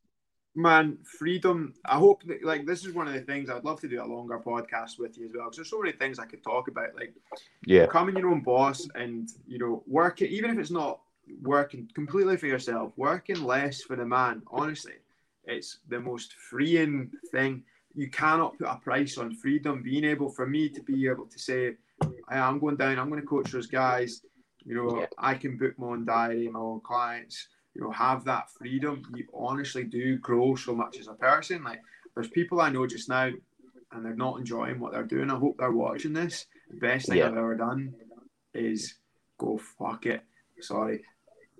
Man, 0.56 0.98
freedom. 1.18 1.74
I 1.84 1.96
hope 1.96 2.22
that, 2.24 2.44
like 2.44 2.66
this 2.66 2.84
is 2.84 2.94
one 2.94 3.06
of 3.06 3.14
the 3.14 3.20
things 3.20 3.50
I'd 3.50 3.64
love 3.64 3.80
to 3.80 3.88
do 3.88 4.02
a 4.02 4.06
longer 4.06 4.38
podcast 4.38 4.98
with 4.98 5.16
you 5.16 5.26
as 5.26 5.32
well 5.34 5.46
because 5.46 5.56
there's 5.56 5.70
so 5.70 5.80
many 5.80 5.92
things 5.92 6.18
I 6.18 6.26
could 6.26 6.42
talk 6.42 6.66
about. 6.68 6.94
Like, 6.96 7.14
yeah, 7.66 7.86
becoming 7.86 8.16
your 8.16 8.30
own 8.30 8.40
boss 8.40 8.88
and 8.96 9.28
you 9.46 9.58
know 9.58 9.84
working, 9.86 10.28
even 10.28 10.50
if 10.50 10.58
it's 10.58 10.70
not 10.70 11.00
working 11.42 11.88
completely 11.94 12.36
for 12.36 12.46
yourself, 12.46 12.92
working 12.96 13.44
less 13.44 13.82
for 13.82 13.96
the 13.96 14.04
man. 14.04 14.42
Honestly, 14.48 14.94
it's 15.46 15.78
the 15.88 16.00
most 16.00 16.34
freeing 16.34 17.10
thing. 17.30 17.62
You 17.94 18.10
cannot 18.10 18.58
put 18.58 18.66
a 18.66 18.76
price 18.76 19.18
on 19.18 19.34
freedom. 19.34 19.82
Being 19.82 20.04
able 20.04 20.30
for 20.30 20.46
me 20.46 20.68
to 20.68 20.82
be 20.82 21.06
able 21.06 21.26
to 21.26 21.38
say, 21.38 21.76
I'm 22.28 22.58
going 22.58 22.76
down, 22.76 22.98
I'm 22.98 23.08
going 23.08 23.20
to 23.20 23.26
coach 23.26 23.52
those 23.52 23.66
guys. 23.66 24.22
You 24.64 24.74
know, 24.74 25.00
yeah. 25.00 25.06
I 25.18 25.34
can 25.34 25.56
book 25.58 25.78
my 25.78 25.88
own 25.88 26.04
diary, 26.04 26.48
my 26.48 26.58
own 26.58 26.80
clients. 26.80 27.48
you 27.74 27.82
know 27.82 27.90
have 27.90 28.24
that 28.24 28.50
freedom, 28.50 29.02
you 29.14 29.26
honestly 29.34 29.84
do 29.84 30.16
grow 30.18 30.54
so 30.54 30.74
much 30.74 30.98
as 30.98 31.08
a 31.08 31.14
person. 31.14 31.62
Like 31.62 31.80
there's 32.14 32.28
people 32.28 32.60
I 32.60 32.70
know 32.70 32.86
just 32.86 33.08
now, 33.08 33.30
and 33.92 34.04
they're 34.04 34.14
not 34.14 34.38
enjoying 34.38 34.80
what 34.80 34.92
they're 34.92 35.04
doing. 35.04 35.30
I 35.30 35.36
hope 35.36 35.58
they're 35.58 35.70
watching 35.70 36.12
this. 36.12 36.46
The 36.70 36.78
best 36.78 37.08
thing 37.08 37.18
yeah. 37.18 37.26
I've 37.26 37.36
ever 37.36 37.56
done 37.56 37.94
is 38.54 38.94
go 39.38 39.60
fuck 39.78 40.06
it. 40.06 40.22
Sorry, 40.60 41.02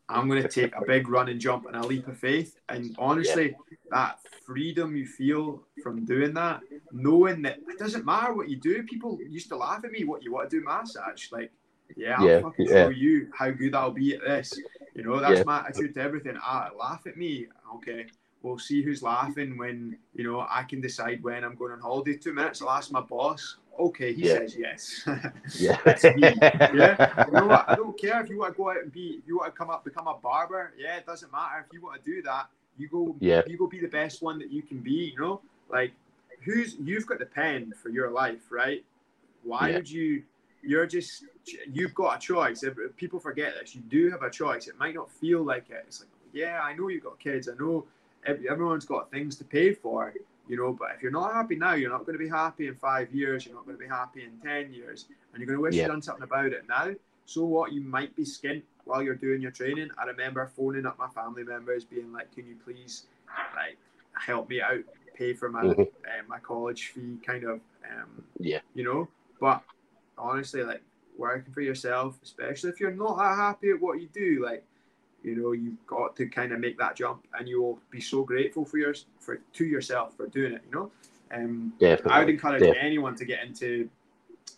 I'm 0.09 0.29
going 0.29 0.43
to 0.43 0.49
take 0.49 0.75
a 0.77 0.85
big 0.87 1.09
run 1.09 1.29
and 1.29 1.41
jump 1.41 1.67
and 1.67 1.77
a 1.77 1.87
leap 1.87 2.07
of 2.09 2.19
faith. 2.19 2.59
And 2.69 2.95
honestly, 2.99 3.57
yeah. 3.71 3.77
that 3.91 4.19
freedom 4.45 4.95
you 4.97 5.07
feel 5.07 5.63
from 5.83 6.05
doing 6.05 6.35
that, 6.35 6.61
knowing 6.93 7.43
that 7.43 7.59
it 7.69 7.79
doesn't 7.79 8.05
matter 8.05 8.35
what 8.35 8.49
you 8.49 8.57
do. 8.57 8.83
People 8.83 9.19
used 9.29 9.49
to 9.49 9.57
laugh 9.57 9.85
at 9.85 9.91
me, 9.91 10.05
what 10.05 10.23
you 10.23 10.33
want 10.33 10.51
to 10.51 10.61
do 10.61 10.65
massage. 10.65 11.33
Like, 11.33 11.51
yeah, 11.97 12.17
I'll 12.19 12.27
yeah, 12.27 12.41
fucking 12.41 12.67
yeah. 12.67 12.85
show 12.85 12.89
you 12.91 13.31
how 13.37 13.51
good 13.51 13.75
I'll 13.75 13.91
be 13.91 14.15
at 14.15 14.21
this. 14.21 14.59
You 14.95 15.05
know, 15.05 15.21
that's 15.21 15.39
yeah. 15.39 15.45
my 15.45 15.61
attitude 15.61 15.95
to 15.95 16.03
everything. 16.03 16.37
Ah, 16.41 16.71
laugh 16.79 17.07
at 17.07 17.17
me. 17.17 17.47
Okay. 17.77 18.07
We'll 18.43 18.59
see 18.59 18.83
who's 18.83 19.03
laughing 19.03 19.57
when, 19.57 19.97
you 20.15 20.23
know, 20.23 20.47
I 20.47 20.65
can 20.65 20.83
decide 20.83 21.23
when 21.23 21.45
I'm 21.45 21.55
going 21.55 21.73
on 21.73 21.81
holiday. 21.81 22.15
Two 22.15 22.35
minutes, 22.35 22.61
I'll 22.61 22.69
ask 22.69 22.93
my 22.93 23.01
boss 23.01 23.57
okay, 23.79 24.13
he 24.13 24.27
yeah. 24.27 24.35
says 24.35 24.57
yes. 24.57 25.03
yeah. 25.59 25.79
yeah. 26.17 27.25
You 27.27 27.33
know 27.33 27.47
what? 27.47 27.69
I 27.69 27.75
don't 27.77 27.99
care 27.99 28.23
if 28.23 28.29
you 28.29 28.39
want 28.39 28.55
to 28.55 28.57
go 28.57 28.71
out 28.71 28.83
and 28.83 28.93
be, 28.93 29.19
if 29.23 29.27
you 29.27 29.39
want 29.39 29.53
to 29.53 29.59
come 29.59 29.71
up, 29.71 29.85
become 29.85 30.07
a 30.07 30.15
barber. 30.15 30.73
Yeah, 30.79 30.97
it 30.97 31.07
doesn't 31.07 31.31
matter. 31.33 31.65
If 31.67 31.73
you 31.73 31.83
want 31.83 32.03
to 32.03 32.11
do 32.11 32.23
that, 32.23 32.49
you 32.79 32.89
go, 32.89 33.15
yeah. 33.21 33.43
you 33.47 33.57
go 33.57 33.67
be 33.67 33.81
the 33.81 33.89
best 33.89 34.23
one 34.23 34.39
that 34.39 34.51
you 34.51 34.63
can 34.63 34.79
be, 34.79 35.13
you 35.15 35.21
know? 35.21 35.41
Like, 35.71 35.93
who's, 36.45 36.77
you've 36.83 37.07
got 37.07 37.19
the 37.19 37.27
pen 37.27 37.73
for 37.83 37.89
your 37.89 38.11
life, 38.11 38.51
right? 38.51 38.85
Why 39.43 39.69
yeah. 39.69 39.77
would 39.77 39.91
you, 39.91 40.23
you're 40.63 40.87
just, 40.87 41.25
you've 41.73 41.95
got 41.95 42.17
a 42.17 42.21
choice. 42.21 42.65
People 42.97 43.21
forget 43.21 43.55
this, 43.61 43.75
you 43.75 43.83
do 43.83 44.11
have 44.11 44.23
a 44.23 44.31
choice. 44.31 44.67
It 44.67 44.79
might 44.79 44.95
not 44.95 45.11
feel 45.11 45.43
like 45.43 45.71
it. 45.71 45.85
It's 45.87 46.01
like, 46.01 46.09
yeah, 46.33 46.61
I 46.63 46.75
know 46.75 46.89
you've 46.89 47.05
got 47.05 47.19
kids. 47.19 47.49
I 47.49 47.55
know 47.55 47.85
everyone's 48.27 48.85
got 48.85 49.11
things 49.11 49.37
to 49.37 49.45
pay 49.45 49.73
for 49.73 50.09
you 50.49 50.57
know. 50.57 50.73
But 50.73 50.93
if 50.97 51.03
you're 51.03 51.13
not 51.13 51.33
happy 51.33 51.57
now, 51.57 51.75
you're 51.75 51.91
not 51.91 52.07
going 52.07 52.19
to 52.19 52.25
be 52.25 52.29
happy 52.29 52.69
in 52.69 52.75
five 52.75 53.13
years. 53.15 53.47
You're 53.47 53.55
not 53.55 53.65
going 53.67 53.77
to 53.77 53.83
be 53.83 53.89
happy 53.89 54.25
in 54.25 54.39
ten 54.39 54.73
years, 54.73 55.07
and 55.33 55.41
you're 55.41 55.47
going 55.47 55.59
to 55.59 55.63
wish 55.63 55.75
yeah. 55.75 55.83
you'd 55.83 55.89
done 55.89 56.03
something 56.03 56.25
about 56.25 56.47
it 56.47 56.65
now. 56.69 56.95
So 57.27 57.45
what? 57.45 57.73
You 57.73 57.81
might 57.81 58.15
be 58.17 58.25
skint 58.25 58.63
while 58.85 59.03
you're 59.03 59.15
doing 59.15 59.41
your 59.41 59.51
training. 59.51 59.89
I 59.99 60.05
remember 60.05 60.47
phoning 60.47 60.87
up 60.87 60.99
my 60.99 61.09
family 61.09 61.45
members, 61.45 61.85
being 61.85 62.13
like, 62.13 62.35
"Can 62.35 62.47
you 62.47 62.57
please, 62.65 63.05
like, 63.57 63.77
help 64.13 64.49
me 64.49 64.61
out, 64.61 64.85
pay 65.15 65.35
for 65.35 65.49
my 65.49 65.63
mm-hmm. 65.63 65.83
uh, 65.83 66.23
my 66.29 66.39
college 66.39 66.89
fee, 66.89 67.19
kind 67.27 67.45
of, 67.45 67.61
um, 67.91 68.25
yeah, 68.39 68.61
you 68.75 68.85
know." 68.85 69.09
But 69.41 69.63
honestly, 70.19 70.63
like 70.63 70.83
working 71.17 71.53
for 71.53 71.61
yourself, 71.61 72.19
especially 72.23 72.71
if 72.71 72.81
you're 72.81 72.91
not 72.91 73.17
that 73.17 73.37
happy 73.37 73.71
at 73.71 73.81
what 73.81 74.01
you 74.01 74.09
do, 74.13 74.45
like 74.45 74.65
you 75.25 75.37
know 75.37 75.53
you've 75.53 75.85
got 75.87 76.15
to 76.17 76.27
kind 76.29 76.53
of 76.53 76.61
make 76.61 76.79
that 76.79 76.97
jump 76.97 77.27
and 77.39 77.49
you 77.49 77.63
will 77.63 77.79
be 77.91 78.01
so 78.01 78.23
grateful 78.23 78.65
for 78.65 78.79
your 78.79 78.95
for 79.19 79.39
to 79.53 79.65
yourself 79.65 80.17
for 80.17 80.27
doing 80.29 80.53
it 80.53 80.63
you 80.67 80.75
know 80.75 80.91
um 81.33 81.73
Definitely. 81.81 82.13
i 82.13 82.19
would 82.21 82.29
encourage 82.29 82.61
Definitely. 82.61 82.87
anyone 82.87 83.17
to 83.17 83.25
get 83.25 83.43
into 83.45 83.89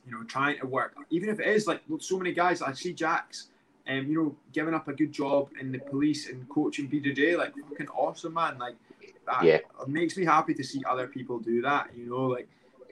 you 0.07 0.13
know 0.13 0.23
trying 0.25 0.59
to 0.59 0.67
work 0.67 0.95
even 1.11 1.29
if 1.29 1.41
it 1.41 1.47
is 1.47 1.67
like 1.67 1.83
so 2.01 2.19
many 2.19 2.33
guys 2.33 2.63
i 2.63 2.73
see 2.73 2.93
jacks 2.93 3.49
and 3.87 4.01
um, 4.01 4.07
you 4.11 4.15
know 4.15 4.37
giving 4.53 4.75
up 4.75 4.89
a 4.89 4.93
good 4.93 5.13
job 5.13 5.49
in 5.61 5.71
the 5.73 5.79
police 5.79 6.29
and 6.29 6.49
coaching 6.49 6.89
bjj 6.89 7.37
like 7.37 7.53
fucking 7.69 7.89
awesome 7.89 8.35
man 8.35 8.59
like 8.59 8.75
that 9.27 9.45
yeah. 9.45 9.59
makes 9.87 10.17
me 10.17 10.25
happy 10.25 10.55
to 10.55 10.63
see 10.63 10.83
other 10.89 11.07
people 11.07 11.39
do 11.39 11.63
that 11.63 11.89
you 11.97 12.09
know 12.09 12.27
like 12.27 12.49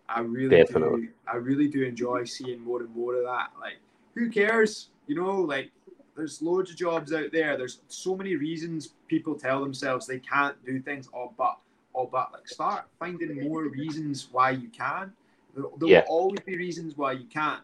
i 0.09 0.21
really 0.21 0.57
Definitely. 0.57 1.03
do 1.03 1.09
i 1.27 1.37
really 1.37 1.69
do 1.69 1.83
enjoy 1.83 2.25
seeing 2.25 2.63
more 2.63 2.81
and 2.81 2.95
more 2.95 3.17
of 3.17 3.25
that 3.25 3.51
like 3.61 3.79
who 4.15 4.31
cares 4.31 4.91
you 5.07 5.15
know 5.15 5.41
like 5.41 5.71
there's 6.17 6.41
loads 6.43 6.71
of 6.71 6.77
jobs 6.77 7.13
out 7.13 7.33
there. 7.33 7.57
There's 7.57 7.81
so 7.89 8.17
many 8.17 8.37
reasons 8.37 8.95
people 9.09 9.35
tell 9.35 9.61
themselves 9.61 10.07
they 10.07 10.21
can't 10.21 10.57
do 10.65 10.81
things. 10.81 11.09
Oh, 11.15 11.33
but, 11.37 11.59
oh, 11.95 12.09
but, 12.11 12.33
like 12.33 12.49
start 12.49 12.85
finding 12.99 13.49
more 13.49 13.65
reasons 13.65 14.29
why 14.31 14.51
you 14.51 14.69
can. 14.69 15.13
There, 15.55 15.65
there 15.79 15.89
yeah. 15.89 16.01
will 16.01 16.17
always 16.17 16.41
be 16.41 16.57
reasons 16.57 16.97
why 16.97 17.13
you 17.13 17.27
can't. 17.27 17.63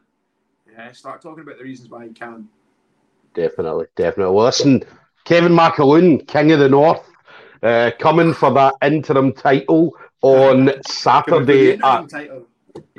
Yeah, 0.72 0.92
start 0.92 1.22
talking 1.22 1.42
about 1.42 1.58
the 1.58 1.64
reasons 1.64 1.90
why 1.90 2.04
you 2.04 2.12
can. 2.12 2.48
Definitely, 3.34 3.86
definitely. 3.96 4.34
Well, 4.34 4.46
listen, 4.46 4.82
Kevin 5.24 5.52
McAloon, 5.52 6.26
King 6.26 6.52
of 6.52 6.58
the 6.58 6.68
North, 6.68 7.08
uh, 7.62 7.90
coming 7.98 8.32
for 8.32 8.52
that 8.52 8.74
interim 8.82 9.32
title 9.32 9.96
on 10.22 10.72
Saturday. 10.86 11.78
At, 11.82 12.10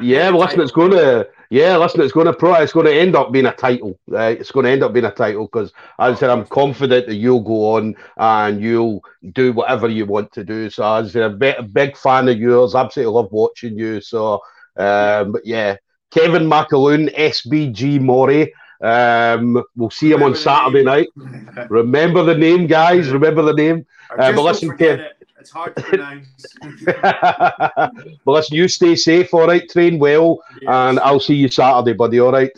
yeah, 0.02 0.30
well, 0.30 0.40
listen, 0.40 0.62
it's 0.62 0.72
going 0.72 0.92
to 0.92 1.28
yeah, 1.52 1.76
listen, 1.76 2.00
it's 2.00 2.14
going 2.14 2.28
to 2.28 2.34
pro. 2.34 2.54
It's 2.54 2.72
going 2.72 2.86
to 2.86 2.94
end 2.94 3.14
up 3.14 3.34
being 3.34 3.46
a 3.46 3.52
title. 3.52 4.00
Uh, 4.10 4.36
it's 4.40 4.52
going 4.52 4.64
to 4.64 4.72
end 4.72 4.84
up 4.84 4.94
being 4.94 5.06
a 5.06 5.12
title 5.12 5.50
because, 5.52 5.74
as 6.00 6.16
I 6.16 6.20
said, 6.20 6.30
I'm 6.30 6.46
confident 6.46 7.08
that 7.08 7.16
you'll 7.16 7.42
go 7.42 7.76
on 7.76 7.94
and 8.16 8.62
you'll 8.62 9.04
do 9.34 9.52
whatever 9.52 9.90
you 9.90 10.06
want 10.06 10.32
to 10.32 10.46
do. 10.46 10.70
So, 10.70 10.82
as 10.96 11.10
I 11.10 11.12
said, 11.12 11.24
I'm 11.24 11.34
a 11.34 11.36
big, 11.36 11.74
big 11.74 11.98
fan 11.98 12.30
of 12.30 12.40
yours. 12.40 12.74
Absolutely 12.74 13.14
love 13.14 13.34
watching 13.34 13.78
you. 13.78 14.00
So, 14.00 14.36
um, 14.78 15.34
but 15.34 15.46
yeah, 15.46 15.76
Kevin 16.12 16.44
McAloon, 16.44 17.14
SBG 17.14 18.00
Moray. 18.00 18.54
Um, 18.82 19.62
we'll 19.76 19.90
see 19.90 20.10
him 20.10 20.24
on 20.24 20.36
Saturday 20.36 20.86
night. 20.86 21.10
Remember 21.70 22.24
the 22.24 22.34
name, 22.34 22.66
guys. 22.66 23.10
Remember 23.10 23.42
the 23.42 23.54
name. 23.54 23.86
Uh, 24.18 24.32
but 24.32 24.44
listen, 24.44 24.78
Kevin. 24.78 25.06
It's 25.42 25.50
hard 25.50 25.76
to 25.76 25.82
pronounce. 25.92 26.46
but 26.86 28.32
listen, 28.32 28.56
you 28.56 28.68
stay 28.68 28.96
safe, 28.96 29.34
all 29.34 29.48
right? 29.48 29.68
Train 29.70 30.00
well, 30.00 30.40
yes. 30.62 30.70
and 30.70 31.00
I'll 31.00 31.20
see 31.20 31.36
you 31.36 31.50
Saturday, 31.50 31.94
buddy, 31.94 32.20
all 32.20 32.32
right? 32.32 32.52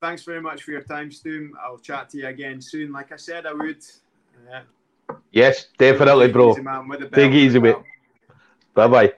Thanks 0.00 0.22
very 0.22 0.40
much 0.40 0.62
for 0.62 0.70
your 0.70 0.82
time, 0.82 1.10
Stu. 1.10 1.52
I'll 1.62 1.78
chat 1.78 2.08
to 2.10 2.18
you 2.18 2.28
again 2.28 2.60
soon. 2.60 2.92
Like 2.92 3.10
I 3.10 3.16
said, 3.16 3.46
I 3.46 3.52
would. 3.52 3.84
Yeah. 4.48 4.62
Yes, 5.32 5.66
definitely, 5.76 6.30
bro. 6.30 6.54
Take 6.54 7.32
it 7.32 7.34
easy, 7.34 7.58
mate. 7.58 7.76
Bye 8.74 8.86
bye. 8.86 9.12